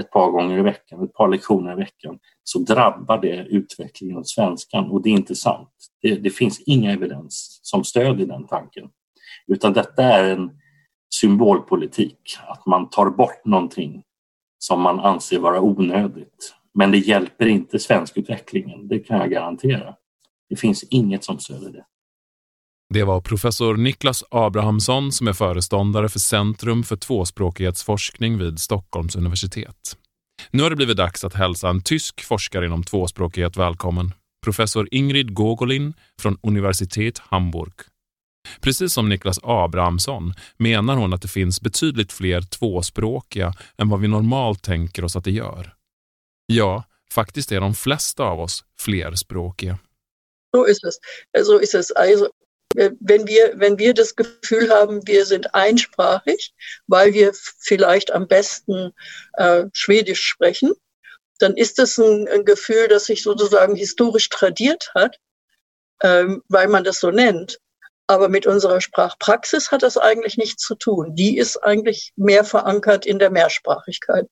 ett 0.00 0.10
par 0.10 0.30
gånger 0.30 0.58
i 0.58 0.62
veckan, 0.62 1.04
ett 1.04 1.12
par 1.12 1.28
lektioner 1.28 1.72
i 1.72 1.76
veckan, 1.76 2.18
så 2.44 2.58
drabbar 2.58 3.18
det 3.18 3.46
utvecklingen 3.50 4.16
av 4.16 4.22
svenskan 4.22 4.90
och 4.90 5.02
det 5.02 5.08
är 5.08 5.14
inte 5.14 5.34
sant. 5.34 5.70
Det, 6.02 6.14
det 6.14 6.30
finns 6.30 6.60
inga 6.60 6.92
evidens 6.92 7.60
som 7.62 7.84
stödjer 7.84 8.26
den 8.26 8.46
tanken. 8.46 8.90
Utan 9.46 9.72
detta 9.72 10.02
är 10.02 10.36
en 10.36 10.50
symbolpolitik, 11.14 12.38
att 12.48 12.66
man 12.66 12.90
tar 12.90 13.10
bort 13.10 13.44
någonting 13.44 14.02
som 14.58 14.80
man 14.80 15.00
anser 15.00 15.38
vara 15.38 15.60
onödigt. 15.60 16.54
Men 16.78 16.90
det 16.90 16.98
hjälper 16.98 17.46
inte 17.46 17.78
svenskutvecklingen, 17.78 18.88
det 18.88 18.98
kan 18.98 19.18
jag 19.18 19.30
garantera. 19.30 19.94
Det 20.50 20.56
finns 20.56 20.84
inget 20.90 21.24
som 21.24 21.38
stöder 21.38 21.72
det. 21.72 21.84
Det 22.94 23.04
var 23.04 23.20
professor 23.20 23.76
Niklas 23.76 24.24
Abrahamsson 24.30 25.12
som 25.12 25.28
är 25.28 25.32
föreståndare 25.32 26.08
för 26.08 26.18
Centrum 26.18 26.82
för 26.82 26.96
tvåspråkighetsforskning 26.96 28.38
vid 28.38 28.58
Stockholms 28.58 29.16
universitet. 29.16 29.96
Nu 30.50 30.62
har 30.62 30.70
det 30.70 30.76
blivit 30.76 30.96
dags 30.96 31.24
att 31.24 31.34
hälsa 31.34 31.68
en 31.68 31.82
tysk 31.82 32.24
forskare 32.24 32.66
inom 32.66 32.82
tvåspråkighet 32.82 33.56
välkommen, 33.56 34.12
professor 34.44 34.88
Ingrid 34.90 35.34
Gogolin 35.34 35.94
från 36.20 36.38
Universitet 36.42 37.18
Hamburg. 37.18 37.74
Precis 38.60 38.92
som 38.92 39.08
Niklas 39.08 39.40
Abrahamsson 39.42 40.34
menar 40.56 40.96
hon 40.96 41.12
att 41.12 41.22
det 41.22 41.28
finns 41.28 41.60
betydligt 41.60 42.12
fler 42.12 42.40
tvåspråkiga 42.40 43.52
än 43.78 43.88
vad 43.88 44.00
vi 44.00 44.08
normalt 44.08 44.62
tänker 44.62 45.04
oss 45.04 45.16
att 45.16 45.24
det 45.24 45.30
gör. 45.30 45.77
Ja, 46.50 46.84
faktiskt 47.12 47.52
är 47.52 47.60
de 47.60 47.74
flesta 47.74 48.22
av 48.22 48.40
oss 48.40 48.64
flerspråkiga. 48.80 49.78
Så 50.56 50.64
ist 50.64 50.84
es. 50.84 50.98
Så 51.46 51.58
ist 51.58 51.74
es. 51.74 51.90
Also 51.90 52.28
wenn 52.74 53.26
wir, 53.26 53.52
wenn 53.56 53.78
wir 53.78 53.94
das 53.94 54.14
Gefühl 54.14 54.70
haben, 54.70 55.06
wir 55.06 55.24
sind 55.24 55.54
einsprachig, 55.54 56.54
weil 56.86 57.12
wir 57.12 57.32
vielleicht 57.34 58.12
am 58.12 58.28
besten 58.28 58.92
äh, 59.34 59.64
Schwedisch 59.72 60.22
sprechen, 60.22 60.72
dann 61.38 61.56
ist 61.56 61.78
das 61.78 61.98
ein, 61.98 62.28
ein, 62.28 62.44
Gefühl, 62.44 62.88
das 62.88 63.06
sich 63.06 63.22
sozusagen 63.22 63.74
historisch 63.74 64.28
tradiert 64.28 64.90
hat, 64.94 65.16
ähm, 66.02 66.42
weil 66.48 66.68
man 66.68 66.84
das 66.84 67.00
so 67.00 67.10
nennt. 67.10 67.58
Aber 68.06 68.28
mit 68.28 68.46
unserer 68.46 68.80
Sprachpraxis 68.80 69.70
hat 69.70 69.82
das 69.82 69.98
eigentlich 69.98 70.36
nichts 70.36 70.62
zu 70.62 70.74
tun. 70.74 71.14
Die 71.14 71.36
ist 71.36 71.58
eigentlich 71.58 72.12
mehr 72.16 72.44
verankert 72.44 73.06
in 73.06 73.18
der 73.18 73.30
Mehrsprachigkeit. 73.30 74.26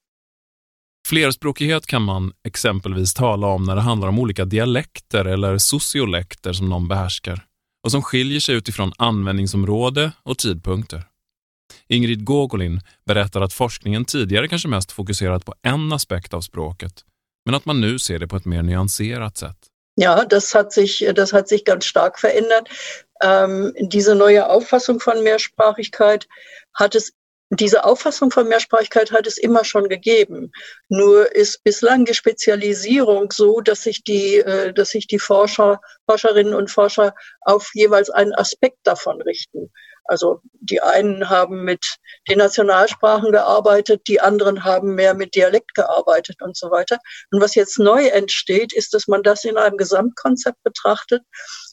Flerspråkighet 1.08 1.86
kan 1.86 2.02
man 2.02 2.32
exempelvis 2.44 3.14
tala 3.14 3.46
om 3.46 3.64
när 3.64 3.74
det 3.74 3.80
handlar 3.80 4.08
om 4.08 4.18
olika 4.18 4.44
dialekter 4.44 5.24
eller 5.24 5.58
sociolekter 5.58 6.52
som 6.52 6.68
någon 6.68 6.88
behärskar 6.88 7.44
och 7.84 7.90
som 7.90 8.02
skiljer 8.02 8.40
sig 8.40 8.54
utifrån 8.54 8.92
användningsområde 8.98 10.12
och 10.22 10.38
tidpunkter. 10.38 11.02
Ingrid 11.88 12.24
Gogolin 12.24 12.80
berättar 13.06 13.40
att 13.40 13.52
forskningen 13.52 14.04
tidigare 14.04 14.48
kanske 14.48 14.68
mest 14.68 14.92
fokuserat 14.92 15.44
på 15.44 15.54
en 15.62 15.92
aspekt 15.92 16.34
av 16.34 16.40
språket, 16.40 16.92
men 17.44 17.54
att 17.54 17.64
man 17.64 17.80
nu 17.80 17.98
ser 17.98 18.18
det 18.18 18.28
på 18.28 18.36
ett 18.36 18.44
mer 18.44 18.62
nyanserat 18.62 19.36
sätt. 19.36 19.58
Ja, 19.94 20.24
das 20.30 20.54
hat 20.54 20.72
sich, 20.72 21.02
das 21.16 21.32
hat 21.32 21.48
sich 21.48 21.64
ganz 21.64 21.84
stark 21.84 22.18
verändert. 22.18 22.68
Ähm, 23.24 23.72
diese 23.92 24.14
neue 24.14 24.46
Auffassung 24.46 25.00
von 25.00 25.24
Mehrsprachigkeit 25.24 26.26
hat 26.72 26.94
es 26.94 27.10
diese 27.50 27.84
Auffassung 27.84 28.30
von 28.30 28.48
Mehrsprachigkeit 28.48 29.12
hat 29.12 29.26
es 29.26 29.38
immer 29.38 29.64
schon 29.64 29.88
gegeben. 29.88 30.50
Nur 30.88 31.34
ist 31.34 31.62
bislang 31.62 32.04
die 32.04 32.14
Spezialisierung 32.14 33.30
so, 33.30 33.60
dass 33.60 33.82
sich 33.82 34.02
die, 34.02 34.38
äh, 34.38 34.72
dass 34.72 34.90
sich 34.90 35.06
die 35.06 35.20
Forscher, 35.20 35.80
Forscherinnen 36.08 36.54
und 36.54 36.70
Forscher 36.70 37.14
auf 37.42 37.70
jeweils 37.74 38.10
einen 38.10 38.34
Aspekt 38.34 38.78
davon 38.82 39.22
richten. 39.22 39.70
Also 40.08 40.40
die 40.60 40.80
einen 40.82 41.28
haben 41.28 41.64
mit 41.64 41.96
den 42.28 42.38
Nationalsprachen 42.38 43.32
gearbeitet, 43.32 44.02
die 44.06 44.20
anderen 44.20 44.64
haben 44.64 44.94
mehr 44.94 45.14
mit 45.14 45.34
Dialekt 45.34 45.74
gearbeitet 45.74 46.42
und 46.42 46.56
so 46.56 46.70
weiter. 46.70 46.98
Und 47.30 47.40
was 47.40 47.54
jetzt 47.54 47.78
neu 47.78 48.06
entsteht, 48.06 48.72
ist, 48.72 48.94
dass 48.94 49.06
man 49.06 49.22
das 49.22 49.44
in 49.44 49.56
einem 49.56 49.76
Gesamtkonzept 49.76 50.62
betrachtet 50.62 51.22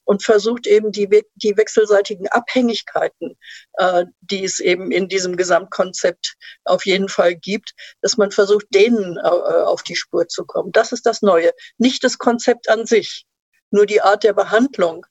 und 0.06 0.24
versucht 0.24 0.68
eben 0.68 0.92
die, 0.92 1.08
die 1.36 1.58
wechselseitigen 1.58 2.28
Abhängigkeiten, 2.28 3.38
äh, 3.74 4.06
die 4.22 4.44
es 4.44 4.60
eben 4.60 4.92
in 4.92 5.08
diesem 5.08 5.38
Gesamtkonzept 5.38 6.36
auf 6.66 6.86
jeden 6.86 7.10
Fall 7.10 7.36
gibt, 7.36 7.74
dass 8.02 8.18
man 8.18 8.32
versucht, 8.32 8.66
denen 8.74 9.18
äh, 9.18 9.22
auf 9.22 9.84
die 9.84 9.96
Spur 9.96 10.28
zu 10.28 10.46
kommen. 10.46 10.72
Das 10.72 10.92
ist 10.92 11.06
das 11.06 11.22
Neue. 11.22 11.52
Nicht 11.78 12.04
das 12.04 12.18
Konzept 12.18 12.70
an 12.70 12.86
sich, 12.86 13.26
nur 13.72 13.86
die 13.86 14.02
Art 14.02 14.24
der 14.24 14.34
Behandlung 14.34 15.06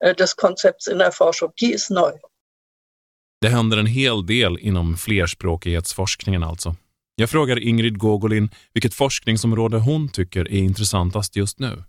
äh, 0.00 0.14
des 0.14 0.36
Konzepts 0.36 0.86
in 0.86 0.98
der 0.98 1.12
Forschung, 1.12 1.52
die 1.60 1.72
ist 1.72 1.90
neu. 1.90 2.12
Det 3.42 3.48
händer 3.48 3.76
en 3.76 3.86
hel 3.86 4.26
del 4.26 4.58
inom 4.58 4.96
flerspråkighetsforskningen 4.96 6.42
alltså. 6.42 6.74
Jag 7.14 7.30
frågar 7.30 7.58
Ingrid 7.58 7.98
Gogolin 7.98 8.50
vilket 8.72 8.94
forskningsområde 8.94 9.78
hon 9.78 10.08
tycker 10.08 10.40
är 10.40 10.58
intressantast 10.58 11.36
just 11.36 11.58
nu. 11.58 11.82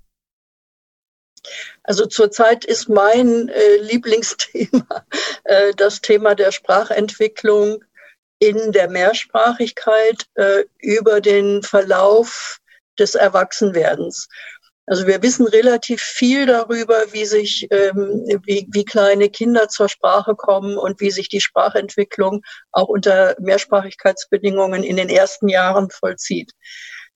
Also 1.87 2.09
zurzeit 2.09 2.65
ist 2.65 2.89
mein 2.89 3.49
äh, 3.49 3.81
Lieblingsthema 3.81 5.03
äh, 5.43 5.73
das 5.77 6.01
Thema 6.01 6.35
der 6.35 6.51
Sprachentwicklung 6.51 7.83
in 8.39 8.71
der 8.71 8.89
Mehrsprachigkeit 8.89 10.25
äh, 10.35 10.63
über 10.79 11.21
den 11.21 11.63
Verlauf 11.63 12.59
des 12.99 13.15
Erwachsenwerdens. 13.15 14.27
Also 14.85 15.07
wir 15.07 15.21
wissen 15.21 15.47
relativ 15.47 16.01
viel 16.01 16.45
darüber, 16.45 17.05
wie 17.13 17.25
sich, 17.25 17.67
ähm, 17.71 18.25
wie, 18.43 18.67
wie 18.71 18.83
kleine 18.83 19.29
Kinder 19.29 19.69
zur 19.69 19.87
Sprache 19.87 20.35
kommen 20.35 20.77
und 20.77 20.99
wie 20.99 21.11
sich 21.11 21.29
die 21.29 21.39
Sprachentwicklung 21.39 22.43
auch 22.73 22.89
unter 22.89 23.35
Mehrsprachigkeitsbedingungen 23.39 24.83
in 24.83 24.97
den 24.97 25.09
ersten 25.09 25.47
Jahren 25.47 25.89
vollzieht. 25.89 26.51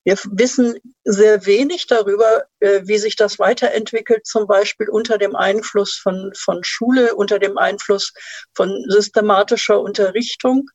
Wir 0.05 0.15
wissen 0.31 0.75
sehr 1.03 1.45
wenig 1.45 1.87
darüber, 1.87 2.45
äh, 2.61 2.83
wie 2.85 2.97
sich 2.97 3.17
das 3.17 3.39
weiterentwickelt, 3.39 4.25
zum 4.25 4.47
Beispiel 4.47 4.87
unter 4.87 5.17
dem 5.17 5.35
Einfluss 5.35 5.99
von, 6.01 6.31
von 6.33 6.63
Schule, 6.63 7.15
unter 7.15 7.39
dem 7.39 7.57
Einfluss 7.57 8.13
von 8.55 8.85
systematischer 8.87 9.81
Unterrichtung. 9.81 10.69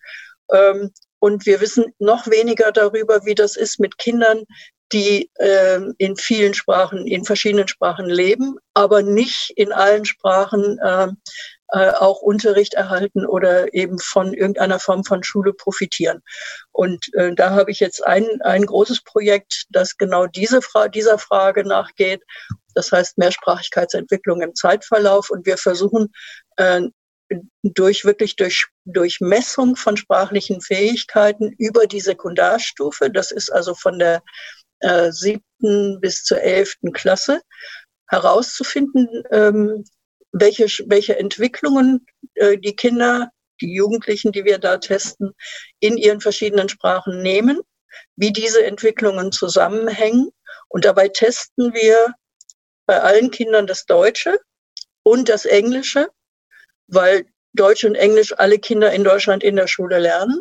Ähm, 0.52 0.92
und 1.18 1.46
wir 1.46 1.62
wissen 1.62 1.94
noch 1.98 2.26
weniger 2.26 2.72
darüber, 2.72 3.24
wie 3.24 3.35
das 3.35 3.57
ist 3.57 3.81
mit 3.81 3.96
Kindern, 3.96 4.44
die 4.92 5.31
äh, 5.37 5.81
in 5.98 6.16
vielen 6.16 6.55
Sprachen, 6.55 7.07
in 7.07 7.24
verschiedenen 7.24 7.68
Sprachen 7.68 8.07
leben, 8.09 8.57
aber 8.74 9.02
nicht 9.02 9.52
in 9.57 9.72
allen 9.72 10.05
Sprachen 10.05 10.78
äh, 10.78 11.09
äh, 11.68 11.90
auch 11.90 12.20
Unterricht 12.20 12.74
erhalten 12.74 13.24
oder 13.24 13.72
eben 13.72 13.98
von 13.98 14.35
irgendeiner 14.35 14.78
Form 14.78 15.05
von 15.05 15.22
Schule 15.22 15.55
profitieren. 15.55 16.22
Und 16.70 17.12
äh, 17.14 17.35
da 17.35 17.50
habe 17.50 17.70
ich 17.70 17.81
jetzt 17.81 18.07
ein, 18.07 18.26
ein 18.42 18.66
großes 18.66 19.02
Projekt, 19.05 19.64
das 19.70 19.96
genau 19.96 20.26
diese 20.26 20.61
Fra 20.61 20.88
dieser 20.88 21.18
Frage 21.18 21.64
nachgeht. 21.66 22.22
Das 22.74 22.92
heißt 22.92 23.18
Mehrsprachigkeitsentwicklung 23.18 24.42
im 24.42 24.55
Zeitverlauf. 24.55 25.31
Und 25.31 25.46
wir 25.46 25.57
versuchen 25.57 26.12
äh, 26.57 26.83
durch 27.62 28.05
wirklich 28.05 28.37
durch, 28.37 28.66
durch 28.85 29.20
Messung 29.20 29.76
von 29.76 29.96
sprachlichen 29.96 30.61
Fähigkeiten 30.61 31.55
über 31.59 31.87
die 31.87 32.00
Sekundarstufe, 32.00 33.11
das 33.11 33.31
ist 33.31 33.50
also 33.50 33.74
von 33.74 33.98
der 33.98 34.22
äh, 34.82 35.10
siebten 35.10 36.00
bis 36.00 36.22
zur 36.22 36.40
elften 36.40 36.92
Klasse, 36.92 37.40
herauszufinden, 38.08 39.24
ähm, 39.30 39.84
welche, 40.32 40.66
welche 40.86 41.18
Entwicklungen 41.18 42.06
äh, 42.34 42.58
die 42.58 42.76
Kinder, 42.76 43.30
die 43.60 43.74
Jugendlichen, 43.74 44.32
die 44.32 44.44
wir 44.44 44.58
da 44.58 44.78
testen, 44.78 45.32
in 45.80 45.96
ihren 45.96 46.20
verschiedenen 46.20 46.68
Sprachen 46.68 47.22
nehmen, 47.22 47.60
wie 48.16 48.32
diese 48.32 48.64
Entwicklungen 48.64 49.32
zusammenhängen. 49.32 50.30
Und 50.68 50.84
dabei 50.84 51.08
testen 51.08 51.74
wir 51.74 52.14
bei 52.86 53.00
allen 53.00 53.30
Kindern 53.30 53.66
das 53.66 53.84
Deutsche 53.84 54.38
und 55.02 55.28
das 55.28 55.44
Englische, 55.44 56.08
weil 56.88 57.26
Deutsch 57.54 57.84
und 57.84 57.94
Englisch 57.94 58.32
alle 58.36 58.58
Kinder 58.58 58.92
in 58.92 59.04
Deutschland 59.04 59.42
in 59.42 59.56
der 59.56 59.66
Schule 59.66 59.98
lernen. 59.98 60.40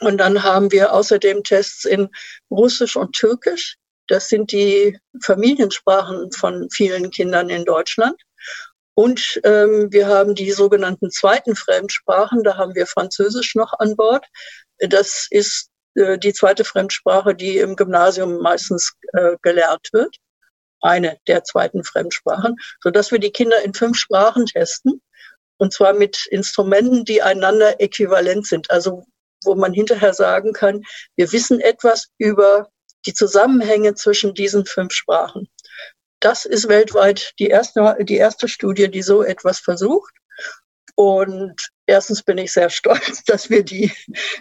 Und 0.00 0.18
dann 0.18 0.42
haben 0.42 0.72
wir 0.72 0.92
außerdem 0.92 1.44
Tests 1.44 1.84
in 1.84 2.08
Russisch 2.50 2.96
und 2.96 3.12
Türkisch. 3.12 3.76
Das 4.08 4.28
sind 4.28 4.52
die 4.52 4.98
Familiensprachen 5.22 6.32
von 6.32 6.68
vielen 6.70 7.10
Kindern 7.10 7.48
in 7.48 7.64
Deutschland. 7.64 8.20
Und 8.94 9.40
ähm, 9.44 9.88
wir 9.90 10.06
haben 10.06 10.34
die 10.34 10.52
sogenannten 10.52 11.10
zweiten 11.10 11.56
Fremdsprachen. 11.56 12.42
Da 12.44 12.56
haben 12.56 12.74
wir 12.74 12.86
Französisch 12.86 13.54
noch 13.54 13.72
an 13.78 13.96
Bord. 13.96 14.24
Das 14.78 15.26
ist 15.30 15.68
äh, 15.94 16.18
die 16.18 16.32
zweite 16.32 16.64
Fremdsprache, 16.64 17.34
die 17.34 17.58
im 17.58 17.76
Gymnasium 17.76 18.38
meistens 18.38 18.92
äh, 19.12 19.36
gelehrt 19.42 19.88
wird. 19.92 20.16
Eine 20.80 21.16
der 21.26 21.44
zweiten 21.44 21.82
Fremdsprachen, 21.82 22.56
so 22.82 22.90
dass 22.90 23.10
wir 23.10 23.18
die 23.18 23.32
Kinder 23.32 23.62
in 23.62 23.74
fünf 23.74 23.96
Sprachen 23.96 24.46
testen. 24.46 25.00
Und 25.56 25.72
zwar 25.72 25.94
mit 25.94 26.26
Instrumenten, 26.26 27.04
die 27.04 27.22
einander 27.22 27.80
äquivalent 27.80 28.46
sind. 28.46 28.70
Also 28.70 29.06
wo 29.44 29.54
man 29.54 29.72
hinterher 29.72 30.14
sagen 30.14 30.52
kann, 30.52 30.82
wir 31.16 31.32
wissen 31.32 31.60
etwas 31.60 32.08
über 32.18 32.68
die 33.06 33.14
Zusammenhänge 33.14 33.94
zwischen 33.94 34.34
diesen 34.34 34.66
fünf 34.66 34.92
Sprachen. 34.92 35.48
Das 36.20 36.44
ist 36.44 36.68
weltweit 36.68 37.32
die 37.38 37.48
erste, 37.48 37.96
die 38.00 38.16
erste 38.16 38.48
Studie, 38.48 38.90
die 38.90 39.02
so 39.02 39.22
etwas 39.22 39.58
versucht. 39.58 40.14
Und 40.96 41.56
erstens 41.86 42.22
bin 42.22 42.38
ich 42.38 42.52
sehr 42.52 42.70
stolz, 42.70 43.24
dass 43.26 43.50
wir 43.50 43.64
die 43.64 43.92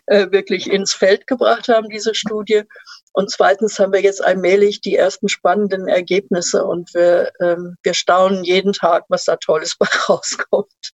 äh, 0.06 0.32
wirklich 0.32 0.70
ins 0.70 0.94
Feld 0.94 1.28
gebracht 1.28 1.68
haben, 1.68 1.90
diese 1.90 2.16
Studie. 2.16 2.64
Und 3.12 3.32
zweitens 3.32 3.78
haben 3.80 3.94
wir 3.94 4.02
jetzt 4.02 4.24
allmählich 4.24 4.82
die 4.82 4.96
ersten 4.96 5.30
spannenden 5.30 5.88
Ergebnisse 5.88 6.64
und 6.64 6.94
wir, 6.94 7.32
ähm, 7.42 7.76
wir 7.84 7.94
staunen 7.94 8.44
jeden 8.44 8.74
Tag, 8.74 9.06
was 9.10 9.26
da 9.26 9.36
Tolles 9.36 9.76
bei 9.80 9.88
rauskommt. 10.08 10.94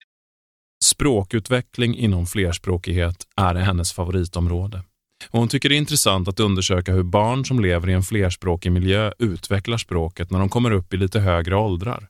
Språkutveckling 0.84 1.96
inom 1.96 2.26
flerspråkighet 2.26 3.26
är 3.36 3.54
hennes 3.54 3.92
favoritområde. 3.92 4.82
Och 5.30 5.38
hon 5.38 5.48
tycker 5.48 5.68
det 5.68 5.74
är 5.74 5.78
intressant 5.78 6.28
att 6.28 6.40
undersöka 6.40 6.92
hur 6.92 7.02
barn 7.02 7.44
som 7.44 7.60
lever 7.60 7.88
i 7.88 7.92
en 7.92 8.02
flerspråkig 8.02 8.72
miljö 8.72 9.12
utvecklar 9.18 9.78
språket 9.78 10.30
när 10.30 10.38
de 10.38 10.48
kommer 10.48 10.70
upp 10.70 10.94
i 10.94 10.96
lite 10.96 11.20
högre 11.20 11.56
åldrar 11.56 12.08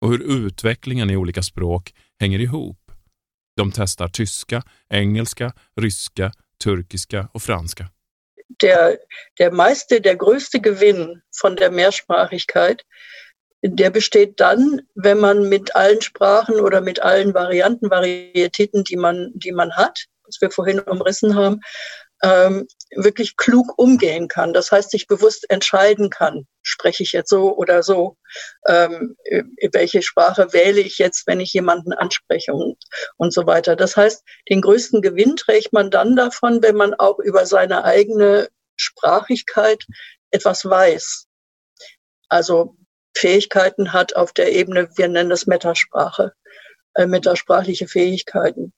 och 0.00 0.10
hur 0.10 0.46
utvecklingen 0.46 1.10
i 1.10 1.16
olika 1.16 1.42
språk 1.42 1.94
hänger 2.20 2.38
ihop. 2.38 2.78
De 3.56 3.72
testar 3.72 4.08
tyska, 4.08 4.62
engelska, 4.90 5.52
ryska, 5.80 6.32
turkiska 6.64 7.28
och 7.32 7.42
franska. 7.42 7.88
Der, 8.60 8.96
der 9.38 9.50
meiste, 9.50 9.98
der 9.98 10.14
größte 10.14 10.58
Gewinn 10.58 11.22
von 11.42 11.54
der 11.56 11.70
Mehrsprachigkeit, 11.70 12.76
der 13.62 13.90
besteht 13.90 14.40
dann, 14.40 14.82
wenn 14.94 15.18
man 15.18 15.48
mit 15.48 15.76
allen 15.76 16.02
Sprachen 16.02 16.56
oder 16.60 16.80
mit 16.80 17.00
allen 17.00 17.32
Varianten, 17.32 17.90
Varietäten, 17.90 18.84
die 18.84 18.96
man, 18.96 19.30
die 19.34 19.52
man 19.52 19.76
hat, 19.76 20.06
was 20.24 20.40
wir 20.40 20.50
vorhin 20.50 20.80
umrissen 20.80 21.36
haben, 21.36 21.60
ähm, 22.24 22.66
wirklich 22.94 23.36
klug 23.36 23.78
umgehen 23.78 24.28
kann. 24.28 24.52
Das 24.52 24.70
heißt, 24.70 24.90
sich 24.90 25.06
bewusst 25.06 25.48
entscheiden 25.50 26.10
kann, 26.10 26.46
spreche 26.62 27.02
ich 27.02 27.12
jetzt 27.12 27.30
so 27.30 27.56
oder 27.56 27.82
so, 27.82 28.16
ähm, 28.68 29.16
welche 29.72 30.02
Sprache 30.02 30.52
wähle 30.52 30.80
ich 30.80 30.98
jetzt, 30.98 31.26
wenn 31.26 31.40
ich 31.40 31.52
jemanden 31.52 31.92
anspreche 31.92 32.52
und, 32.54 32.76
und 33.16 33.32
so 33.32 33.46
weiter. 33.46 33.76
Das 33.76 33.96
heißt, 33.96 34.22
den 34.48 34.60
größten 34.60 35.02
Gewinn 35.02 35.36
trägt 35.36 35.72
man 35.72 35.90
dann 35.90 36.14
davon, 36.14 36.62
wenn 36.62 36.76
man 36.76 36.94
auch 36.94 37.18
über 37.18 37.44
seine 37.46 37.84
eigene 37.84 38.48
Sprachigkeit 38.76 39.84
etwas 40.30 40.64
weiß. 40.64 41.26
Also 42.28 42.76
Fähigkeiten 43.14 43.92
hat 43.92 44.16
auf 44.16 44.32
der 44.32 44.52
Ebene, 44.52 44.88
wir 44.96 45.08
nennen 45.08 45.30
das 45.30 45.46
Metasprache, 45.46 46.32
äh, 46.94 47.06
metasprachliche 47.06 47.88
Fähigkeiten. 47.88 48.72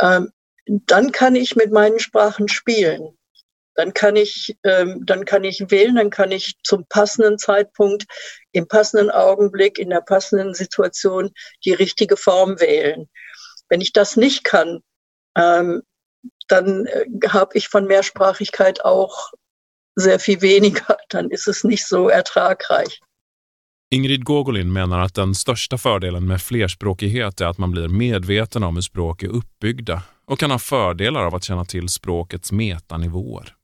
Ähm, 0.00 0.30
dann 0.66 1.12
kann 1.12 1.34
ich 1.34 1.56
mit 1.56 1.72
meinen 1.72 1.98
Sprachen 1.98 2.48
spielen. 2.48 3.16
Dann 3.74 3.94
kann 3.94 4.16
ich, 4.16 4.56
ähm, 4.64 5.06
dann 5.06 5.24
kann 5.24 5.44
ich 5.44 5.70
wählen, 5.70 5.94
dann 5.94 6.10
kann 6.10 6.32
ich 6.32 6.56
zum 6.64 6.84
passenden 6.88 7.38
Zeitpunkt, 7.38 8.04
im 8.52 8.66
passenden 8.66 9.10
Augenblick, 9.10 9.78
in 9.78 9.90
der 9.90 10.00
passenden 10.00 10.52
Situation 10.52 11.30
die 11.64 11.74
richtige 11.74 12.16
Form 12.16 12.60
wählen. 12.60 13.08
Wenn 13.68 13.80
ich 13.80 13.92
das 13.92 14.16
nicht 14.16 14.42
kann, 14.42 14.80
ähm, 15.36 15.82
dann 16.48 16.86
äh, 16.86 17.06
habe 17.28 17.56
ich 17.56 17.68
von 17.68 17.86
Mehrsprachigkeit 17.86 18.84
auch 18.84 19.32
sehr 19.94 20.18
viel 20.18 20.40
weniger. 20.42 20.96
Dann 21.08 21.30
ist 21.30 21.46
es 21.46 21.64
nicht 21.64 21.86
so 21.86 22.08
ertragreich. 22.08 23.00
Ingrid 23.90 24.24
Gogolin 24.24 24.72
menar 24.72 25.00
att 25.00 25.14
den 25.14 25.34
största 25.34 25.78
fördelen 25.78 26.26
med 26.26 26.42
flerspråkighet 26.42 27.40
är 27.40 27.46
att 27.46 27.58
man 27.58 27.70
blir 27.70 27.88
medveten 27.88 28.62
om 28.62 28.74
hur 28.74 28.82
språk 28.82 29.22
är 29.22 29.28
uppbyggda 29.28 30.02
och 30.26 30.38
kan 30.38 30.50
ha 30.50 30.58
fördelar 30.58 31.24
av 31.24 31.34
att 31.34 31.44
känna 31.44 31.64
till 31.64 31.88
språkets 31.88 32.52
metanivåer. 32.52 33.54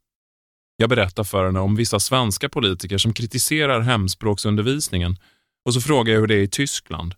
Jag 0.77 0.91
berättar 0.91 1.25
för 1.25 1.47
henne 1.47 1.61
om 1.61 1.77
vissa 1.77 2.01
svenska 2.01 2.49
politiker 2.49 2.99
som 2.99 3.13
kritiserar 3.13 3.81
hemspråksundervisningen 3.81 5.17
och 5.65 5.75
så 5.75 5.81
frågar 5.81 6.13
jag 6.13 6.21
hur 6.21 6.27
det 6.27 6.35
är 6.35 6.43
i 6.43 6.49
Tyskland. 6.49 7.15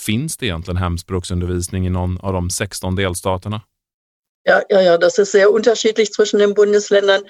Finns 0.00 0.36
det 0.36 0.46
egentligen 0.46 0.76
hemspråksundervisning 0.76 1.86
i 1.86 1.90
någon 1.90 2.18
av 2.18 2.32
de 2.32 2.50
16 2.50 2.96
delstaterna? 2.96 3.60
Ja, 4.42 4.62
ja, 4.68 4.82
ja, 4.82 4.98
das 4.98 5.18
ist 5.18 5.32
sehr 5.32 5.50
unterschiedlich 5.50 6.12
zwischen 6.12 6.38
den 6.38 6.54
Bundesländern. 6.54 7.22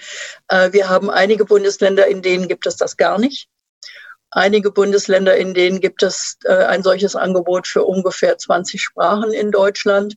Äh, 0.53 0.73
wir 0.73 0.89
haben 0.89 1.11
einige 1.11 1.45
Bundesländer, 1.45 2.07
in 2.07 2.23
denen 2.23 2.49
gibt 2.49 2.67
es 2.67 2.77
das 2.77 2.97
gar 2.97 3.19
nicht. 3.19 3.49
Einige 4.31 4.71
Bundesländer, 4.71 5.37
in 5.37 5.55
denen 5.55 5.81
gibt 5.81 6.03
es 6.03 6.37
äh, 6.45 6.53
ein 6.53 6.83
solches 6.83 7.17
Angebot 7.17 7.67
für 7.67 7.85
ungefähr 7.85 8.37
20 8.37 8.81
Sprachen 8.81 9.33
in 9.33 9.51
Deutschland 9.51 10.15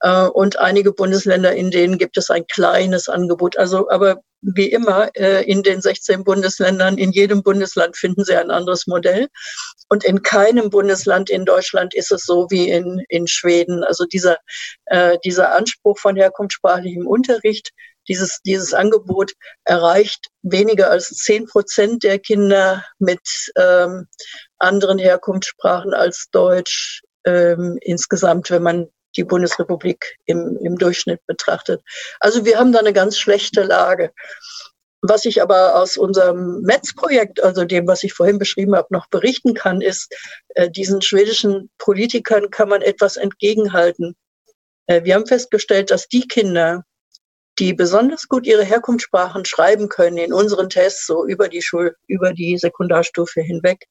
äh, 0.00 0.26
und 0.26 0.58
einige 0.58 0.92
Bundesländer, 0.92 1.54
in 1.54 1.70
denen 1.70 1.98
gibt 1.98 2.16
es 2.16 2.30
ein 2.30 2.46
kleines 2.46 3.08
Angebot. 3.08 3.56
Also, 3.56 3.90
aber 3.90 4.22
wie 4.42 4.70
immer 4.70 5.10
äh, 5.16 5.44
in 5.44 5.62
den 5.62 5.80
16 5.80 6.24
Bundesländern, 6.24 6.96
in 6.96 7.12
jedem 7.12 7.42
Bundesland 7.42 7.96
finden 7.96 8.24
Sie 8.24 8.34
ein 8.34 8.50
anderes 8.50 8.86
Modell. 8.86 9.28
Und 9.88 10.04
in 10.04 10.22
keinem 10.22 10.70
Bundesland 10.70 11.28
in 11.30 11.44
Deutschland 11.44 11.94
ist 11.94 12.12
es 12.12 12.24
so 12.24 12.46
wie 12.50 12.70
in, 12.70 13.04
in 13.08 13.26
Schweden. 13.26 13.84
Also 13.84 14.06
dieser, 14.06 14.38
äh, 14.86 15.18
dieser 15.24 15.54
Anspruch 15.54 15.98
von 15.98 16.16
herkunftssprachlichem 16.16 17.06
Unterricht, 17.06 17.70
dieses, 18.10 18.40
dieses 18.42 18.74
Angebot 18.74 19.32
erreicht 19.64 20.26
weniger 20.42 20.90
als 20.90 21.10
zehn 21.10 21.46
Prozent 21.46 22.02
der 22.02 22.18
Kinder 22.18 22.84
mit 22.98 23.20
ähm, 23.56 24.08
anderen 24.58 24.98
Herkunftssprachen 24.98 25.94
als 25.94 26.28
Deutsch 26.32 27.02
ähm, 27.24 27.78
insgesamt, 27.80 28.50
wenn 28.50 28.64
man 28.64 28.88
die 29.16 29.24
Bundesrepublik 29.24 30.16
im, 30.26 30.58
im 30.62 30.76
Durchschnitt 30.76 31.20
betrachtet. 31.26 31.82
Also 32.18 32.44
wir 32.44 32.58
haben 32.58 32.72
da 32.72 32.80
eine 32.80 32.92
ganz 32.92 33.16
schlechte 33.16 33.62
Lage. 33.62 34.12
Was 35.02 35.24
ich 35.24 35.40
aber 35.40 35.76
aus 35.76 35.96
unserem 35.96 36.60
Metz-Projekt, 36.62 37.42
also 37.42 37.64
dem, 37.64 37.86
was 37.86 38.02
ich 38.02 38.12
vorhin 38.12 38.38
beschrieben 38.38 38.74
habe, 38.74 38.88
noch 38.90 39.08
berichten 39.08 39.54
kann, 39.54 39.80
ist, 39.80 40.12
äh, 40.56 40.68
diesen 40.68 41.00
schwedischen 41.00 41.70
Politikern 41.78 42.50
kann 42.50 42.68
man 42.68 42.82
etwas 42.82 43.16
entgegenhalten. 43.16 44.16
Äh, 44.86 45.04
wir 45.04 45.14
haben 45.14 45.26
festgestellt, 45.26 45.90
dass 45.90 46.08
die 46.08 46.26
Kinder, 46.26 46.84
die 47.60 47.74
besonders 47.74 48.26
gut 48.26 48.46
ihre 48.46 48.64
Herkunftssprachen 48.64 49.44
schreiben 49.44 49.88
können 49.88 50.16
in 50.16 50.32
unseren 50.32 50.70
Tests, 50.70 51.06
so 51.06 51.26
über 51.26 51.48
die 51.48 51.62
Schul 51.62 51.94
über 52.06 52.32
die 52.32 52.56
Sekundarstufe 52.56 53.42
hinweg, 53.42 53.86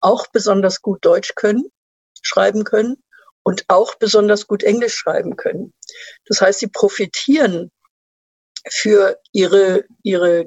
auch 0.00 0.26
besonders 0.32 0.80
gut 0.80 1.04
Deutsch 1.04 1.34
können, 1.34 1.70
schreiben 2.22 2.64
können 2.64 2.96
und 3.42 3.64
auch 3.68 3.96
besonders 3.96 4.46
gut 4.46 4.62
Englisch 4.62 4.94
schreiben 4.94 5.36
können. 5.36 5.74
Das 6.26 6.40
heißt, 6.40 6.60
sie 6.60 6.68
profitieren 6.68 7.70
für 8.68 9.18
ihre, 9.32 9.84
ihre, 10.02 10.46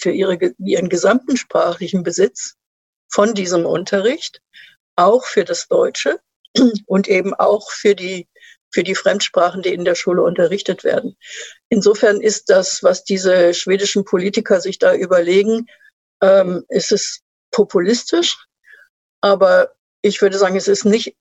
für 0.00 0.10
ihre, 0.10 0.54
ihren 0.58 0.88
gesamten 0.88 1.36
sprachlichen 1.36 2.02
Besitz 2.02 2.54
von 3.08 3.34
diesem 3.34 3.66
Unterricht, 3.66 4.40
auch 4.96 5.24
für 5.24 5.44
das 5.44 5.68
Deutsche 5.68 6.18
und 6.86 7.06
eben 7.08 7.34
auch 7.34 7.70
für 7.70 7.94
die, 7.94 8.28
für 8.74 8.82
die 8.82 8.96
Fremdsprachen, 8.96 9.62
die 9.62 9.72
in 9.72 9.84
der 9.84 9.94
Schule 9.94 10.22
unterrichtet 10.22 10.82
werden. 10.82 11.16
Insofern 11.68 12.20
ist 12.20 12.50
das, 12.50 12.82
was 12.82 13.04
diese 13.04 13.54
schwedischen 13.54 14.04
Politiker 14.04 14.60
sich 14.60 14.78
da 14.78 14.94
überlegen, 14.94 15.66
ähm, 16.20 16.64
ist 16.68 16.90
es 16.92 17.20
populistisch, 17.52 18.36
aber 19.20 19.70
ich 20.02 20.20
würde 20.20 20.38
sagen, 20.38 20.56
es 20.56 20.68
ist 20.68 20.84
nicht, 20.84 21.16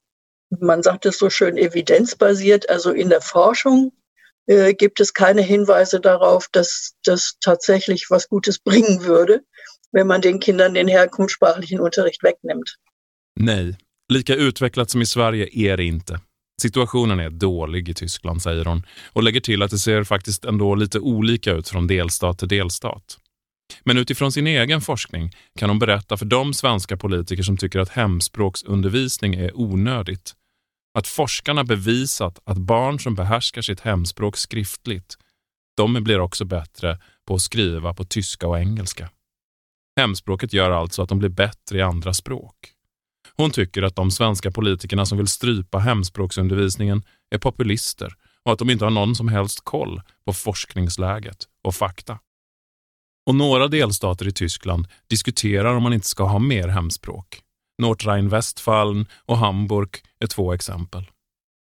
man 0.50 0.82
sagt 0.84 1.06
es 1.06 1.18
so 1.20 1.30
schön, 1.30 1.58
evidenzbasiert. 1.58 2.70
Also 2.70 2.92
in 2.92 3.10
der 3.10 3.22
Forschung 3.22 3.94
äh, 4.48 4.74
gibt 4.74 5.00
es 5.00 5.14
keine 5.14 5.42
Hinweise 5.42 6.00
darauf, 6.02 6.48
dass 6.52 6.96
das 7.04 7.38
tatsächlich 7.40 8.08
was 8.10 8.28
Gutes 8.28 8.60
bringen 8.60 9.04
würde, 9.04 9.44
wenn 9.92 10.08
man 10.08 10.22
den 10.22 10.40
Kindern 10.40 10.74
den 10.74 10.88
herkunftssprachlichen 10.88 11.80
Unterricht 11.80 12.24
wegnimmt. 12.24 12.78
Nej, 13.36 13.76
lika 14.10 14.36
utvecklat 14.36 14.90
som 14.90 15.02
i 15.02 15.06
Sverige 15.06 15.48
är 15.58 15.78
det 15.78 15.84
inte. 15.84 16.20
Situationen 16.62 17.20
är 17.20 17.30
dålig 17.30 17.90
i 17.90 17.94
Tyskland, 17.94 18.42
säger 18.42 18.66
hon 18.66 18.86
och 19.06 19.24
lägger 19.24 19.40
till 19.40 19.62
att 19.62 19.72
det 19.72 19.78
ser 19.78 20.04
faktiskt 20.04 20.46
ändå 20.46 20.76
lite 20.76 21.00
olika 21.00 21.52
ut 21.52 21.70
från 21.70 21.88
delstat 21.88 22.40
till 22.40 22.48
delstat. 22.48 23.20
Men 23.84 23.98
utifrån 23.98 24.32
sin 24.32 24.48
egen 24.48 24.82
forskning 24.82 25.36
kan 25.60 25.70
hon 25.70 25.80
berätta 25.80 26.18
för 26.18 26.26
de 26.26 26.54
svenska 26.54 26.98
politiker 26.98 27.44
som 27.44 27.58
tycker 27.58 27.80
att 27.80 27.90
hemspråksundervisning 27.90 29.36
är 29.36 29.58
onödigt 29.58 30.34
att 30.94 31.08
forskarna 31.08 31.64
bevisat 31.64 32.40
att 32.44 32.58
barn 32.58 33.00
som 33.00 33.16
behärskar 33.16 33.62
sitt 33.62 33.80
hemspråk 33.80 34.38
skriftligt, 34.38 35.18
de 35.78 36.04
blir 36.04 36.20
också 36.20 36.46
bättre 36.46 37.00
på 37.28 37.36
att 37.36 37.42
skriva 37.42 37.94
på 37.94 38.04
tyska 38.04 38.48
och 38.48 38.60
engelska. 38.60 39.10
Hemspråket 40.00 40.54
gör 40.54 40.72
alltså 40.72 41.02
att 41.02 41.10
de 41.10 41.20
blir 41.20 41.30
bättre 41.30 41.78
i 41.78 41.82
andra 41.82 42.14
språk. 42.14 42.73
Hon 43.38 43.52
tycker 43.52 43.84
att 43.84 43.96
de 43.96 44.12
svenska 44.12 44.52
politikerna 44.52 45.06
som 45.06 45.18
vill 45.18 45.28
strypa 45.28 45.80
hemspråksundervisningen 45.80 47.04
är 47.36 47.38
populister 47.38 48.14
och 48.46 48.54
att 48.54 48.60
de 48.60 48.70
inte 48.70 48.86
har 48.86 48.92
någon 48.92 49.16
som 49.16 49.28
helst 49.28 49.60
koll 49.64 50.02
på 50.26 50.34
forskningsläget 50.34 51.38
och 51.64 51.76
fakta. 51.76 52.20
Och 53.26 53.36
några 53.36 53.68
delstater 53.68 54.28
i 54.28 54.32
Tyskland 54.32 54.88
diskuterar 55.08 55.76
om 55.76 55.84
man 55.84 55.94
inte 55.94 56.08
ska 56.08 56.24
ha 56.24 56.40
mer 56.40 56.68
hemspråk. 56.68 57.42
Nordrhein-Westfalen 57.82 59.06
och 59.26 59.38
Hamburg 59.38 59.90
är 60.20 60.28
två 60.28 60.54
exempel. 60.54 61.06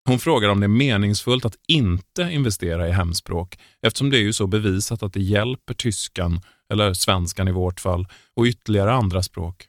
Hon 0.08 0.18
frågar 0.18 0.48
om 0.48 0.60
det 0.60 0.66
är 0.66 0.68
meningsfullt 0.68 1.44
att 1.44 1.56
inte 1.68 2.22
investera 2.22 2.88
i 2.88 2.92
hemspråk 2.92 3.58
eftersom 3.82 4.10
det 4.10 4.18
är 4.18 4.22
ju 4.22 4.32
så 4.32 4.46
bevisat 4.46 5.02
att 5.02 5.12
det 5.12 5.20
hjälper 5.20 5.74
tyskan, 5.74 6.40
eller 6.72 6.92
svenskan 6.94 7.48
i 7.48 7.52
vårt 7.52 7.80
fall, 7.80 8.06
och 8.36 8.44
ytterligare 8.44 8.92
andra 8.92 9.22
språk. 9.22 9.68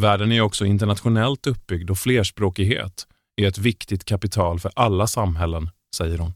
Världen 0.00 0.32
är 0.32 0.40
också 0.40 0.64
internationellt 0.64 1.46
uppbyggd 1.46 1.90
och 1.90 1.98
flerspråkighet 1.98 3.06
är 3.36 3.48
ett 3.48 3.58
viktigt 3.58 4.04
kapital 4.04 4.60
för 4.60 4.70
alla 4.74 5.06
samhällen, 5.06 5.70
säger 5.96 6.18
hon. 6.18 6.34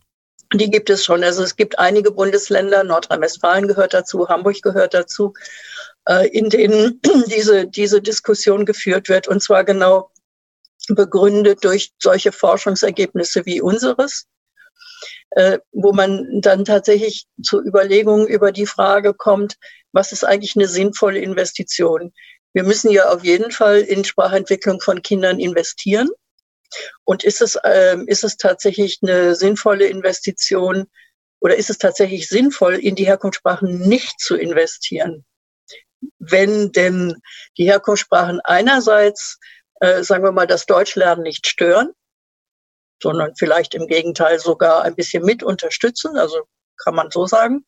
Die 0.55 0.71
gibt 0.71 0.91
es 0.91 1.05
schon. 1.05 1.25
Also 1.25 1.43
es 1.43 1.57
gibt 1.57 1.79
einige 1.79 2.11
Bundesländer, 2.11 2.83
Nordrhein-Westfalen 2.83 3.69
gehört 3.69 3.93
dazu, 3.93 4.29
Hamburg 4.29 4.63
gehört 4.63 4.95
dazu, 4.95 5.35
äh, 6.09 6.27
in 6.29 6.49
denen 6.49 7.01
diese, 7.27 7.67
diese 7.67 8.01
Diskussion 8.01 8.65
geführt 8.65 9.09
wird. 9.09 9.29
Und 9.29 9.43
zwar 9.43 9.65
genau 9.65 10.11
begründet 10.89 11.65
durch 11.65 11.93
solche 11.99 12.33
Forschungsergebnisse 12.33 13.45
wie 13.45 13.61
unseres, 13.61 14.27
äh, 15.31 15.59
wo 15.73 15.93
man 15.93 16.41
dann 16.41 16.65
tatsächlich 16.65 17.27
zu 17.43 17.63
Überlegungen 17.63 18.27
über 18.27 18.53
die 18.53 18.67
Frage 18.67 19.13
kommt, 19.13 19.57
was 19.93 20.13
ist 20.13 20.25
eigentlich 20.25 20.57
eine 20.57 20.69
sinnvolle 20.69 21.19
Investition? 21.19 22.13
Wir 22.53 22.65
müssen 22.65 22.91
ja 22.91 23.11
auf 23.11 23.25
jeden 23.25 23.51
Fall 23.51 23.81
in 23.81 24.05
Sprachentwicklung 24.05 24.81
von 24.81 25.03
Kindern 25.03 25.39
investieren. 25.39 26.09
Und 27.05 27.25
ist 27.25 27.41
es, 27.41 27.57
äh, 27.57 27.97
ist 28.07 28.25
es 28.25 28.37
tatsächlich 28.37 28.99
eine 29.03 29.35
sinnvolle 29.35 29.87
Investition 29.87 30.87
oder 31.41 31.57
ist 31.57 31.71
es 31.71 31.79
tatsächlich 31.79 32.29
sinnvoll, 32.29 32.75
in 32.75 32.95
die 32.95 33.07
Herkunftssprachen 33.07 33.89
nicht 33.89 34.21
zu 34.21 34.37
investieren? 34.37 35.25
Wenn 36.19 36.73
denn 36.73 37.21
die 37.57 37.65
Herkunftssprachen 37.65 38.41
einerseits, 38.45 39.39
äh, 39.81 40.03
sagen 40.03 40.25
wir 40.25 40.33
mal, 40.33 40.47
das 40.47 40.67
Deutschlernen 40.67 41.23
nicht 41.23 41.47
stören, 41.47 41.93
sondern 43.03 43.35
vielleicht 43.37 43.75
im 43.75 43.87
Gegenteil 43.87 44.39
sogar 44.39 44.83
ein 44.83 44.95
bisschen 44.95 45.25
mit 45.25 45.43
unterstützen, 45.43 46.17
also 46.17 46.43
kann 46.77 46.95
man 46.95 47.11
so 47.11 47.27
sagen, 47.27 47.65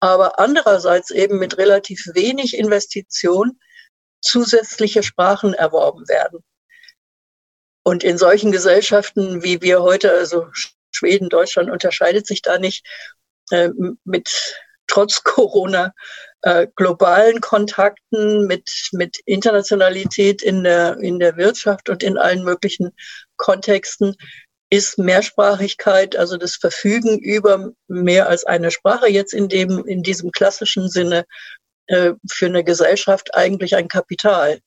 aber 0.00 0.38
andererseits 0.38 1.10
eben 1.10 1.38
mit 1.38 1.58
relativ 1.58 2.04
wenig 2.14 2.56
Investition 2.56 3.58
zusätzliche 4.22 5.02
Sprachen 5.02 5.54
erworben 5.54 6.08
werden. 6.08 6.40
Und 7.84 8.04
in 8.04 8.16
solchen 8.16 8.52
Gesellschaften 8.52 9.42
wie 9.42 9.60
wir 9.60 9.82
heute, 9.82 10.12
also 10.12 10.46
Schweden, 10.92 11.28
Deutschland 11.28 11.70
unterscheidet 11.70 12.26
sich 12.26 12.42
da 12.42 12.58
nicht, 12.58 12.86
äh, 13.50 13.70
mit 14.04 14.56
trotz 14.86 15.24
Corona 15.24 15.92
äh, 16.42 16.66
globalen 16.76 17.40
Kontakten, 17.40 18.46
mit, 18.46 18.88
mit 18.92 19.18
Internationalität 19.24 20.42
in 20.42 20.64
der, 20.64 20.98
in 20.98 21.18
der 21.18 21.36
Wirtschaft 21.36 21.88
und 21.88 22.02
in 22.02 22.18
allen 22.18 22.44
möglichen 22.44 22.90
Kontexten 23.36 24.16
ist 24.70 24.98
Mehrsprachigkeit, 24.98 26.16
also 26.16 26.36
das 26.36 26.56
Verfügen 26.56 27.18
über 27.18 27.72
mehr 27.88 28.28
als 28.28 28.44
eine 28.44 28.70
Sprache 28.70 29.08
jetzt 29.08 29.34
in 29.34 29.48
dem, 29.48 29.86
in 29.86 30.02
diesem 30.02 30.30
klassischen 30.30 30.88
Sinne 30.88 31.26
äh, 31.86 32.12
für 32.30 32.46
eine 32.46 32.64
Gesellschaft 32.64 33.34
eigentlich 33.34 33.74
ein 33.76 33.88
Kapital. 33.88 34.60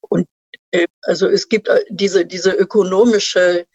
Und 0.00 0.26
äh, 0.70 0.86
also 1.02 1.28
es 1.28 1.48
gibt 1.48 1.68
äh, 1.68 1.84
diese, 1.90 2.26
diese 2.26 2.52
ökonomische, 2.52 3.66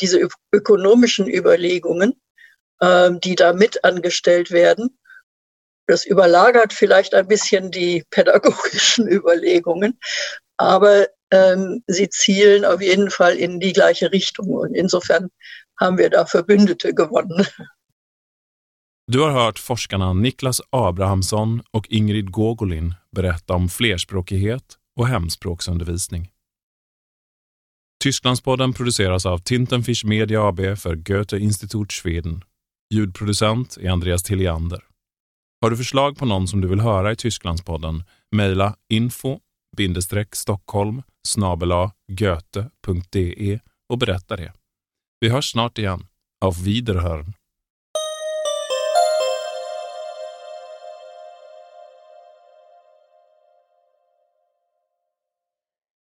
diese 0.00 0.28
ökonomischen 0.50 1.28
Überlegungen, 1.28 2.18
die 2.80 3.34
da 3.34 3.52
mit 3.52 3.84
angestellt 3.84 4.50
werden. 4.50 4.98
Das 5.86 6.06
überlagert 6.06 6.72
vielleicht 6.72 7.12
ein 7.12 7.28
bisschen 7.28 7.70
die 7.70 8.02
pädagogischen 8.10 9.06
Überlegungen, 9.06 9.98
aber 10.56 11.08
ähm, 11.30 11.82
sie 11.86 12.08
zielen 12.08 12.64
auf 12.64 12.80
jeden 12.80 13.10
Fall 13.10 13.36
in 13.36 13.60
die 13.60 13.74
gleiche 13.74 14.10
Richtung. 14.10 14.48
Und 14.54 14.74
insofern 14.74 15.28
haben 15.78 15.98
wir 15.98 16.08
da 16.08 16.24
Verbündete 16.24 16.94
gewonnen. 16.94 17.46
Du 19.06 19.20
har 19.20 19.30
hört 19.30 19.58
forskarna 19.58 20.12
Niklas 20.12 20.60
Abrahamsson 20.70 21.62
och 21.70 21.86
Ingrid 21.90 22.30
Gogolin 22.30 22.94
berätta 23.10 23.54
om 23.54 23.68
flerspråkighet 23.68 24.78
och 24.96 25.08
hemspråksundervisning. 25.08 26.30
Tysklandspodden 28.04 28.72
produceras 28.72 29.26
av 29.26 29.38
Tintenfisch 29.38 30.04
Media 30.04 30.48
AB 30.48 30.60
för 30.78 30.94
Goethe 30.94 31.38
Institut 31.38 31.92
Schweden. 31.92 32.44
Ljudproducent 32.94 33.76
är 33.76 33.90
Andreas 33.90 34.22
Tilliander. 34.22 34.84
Har 35.60 35.70
du 35.70 35.76
förslag 35.76 36.16
på 36.16 36.26
någon 36.26 36.48
som 36.48 36.60
du 36.60 36.68
vill 36.68 36.80
höra 36.80 37.12
i 37.12 37.16
Tysklandspodden? 37.16 38.04
Mejla 38.30 38.76
info 38.88 39.40
stockholm 40.32 41.02
goethe.de 42.08 43.58
och 43.88 43.98
berätta 43.98 44.36
det. 44.36 44.52
Vi 45.20 45.28
hörs 45.28 45.50
snart 45.50 45.78
igen. 45.78 46.06
Auf 46.40 46.58
Wiederhören! 46.58 47.34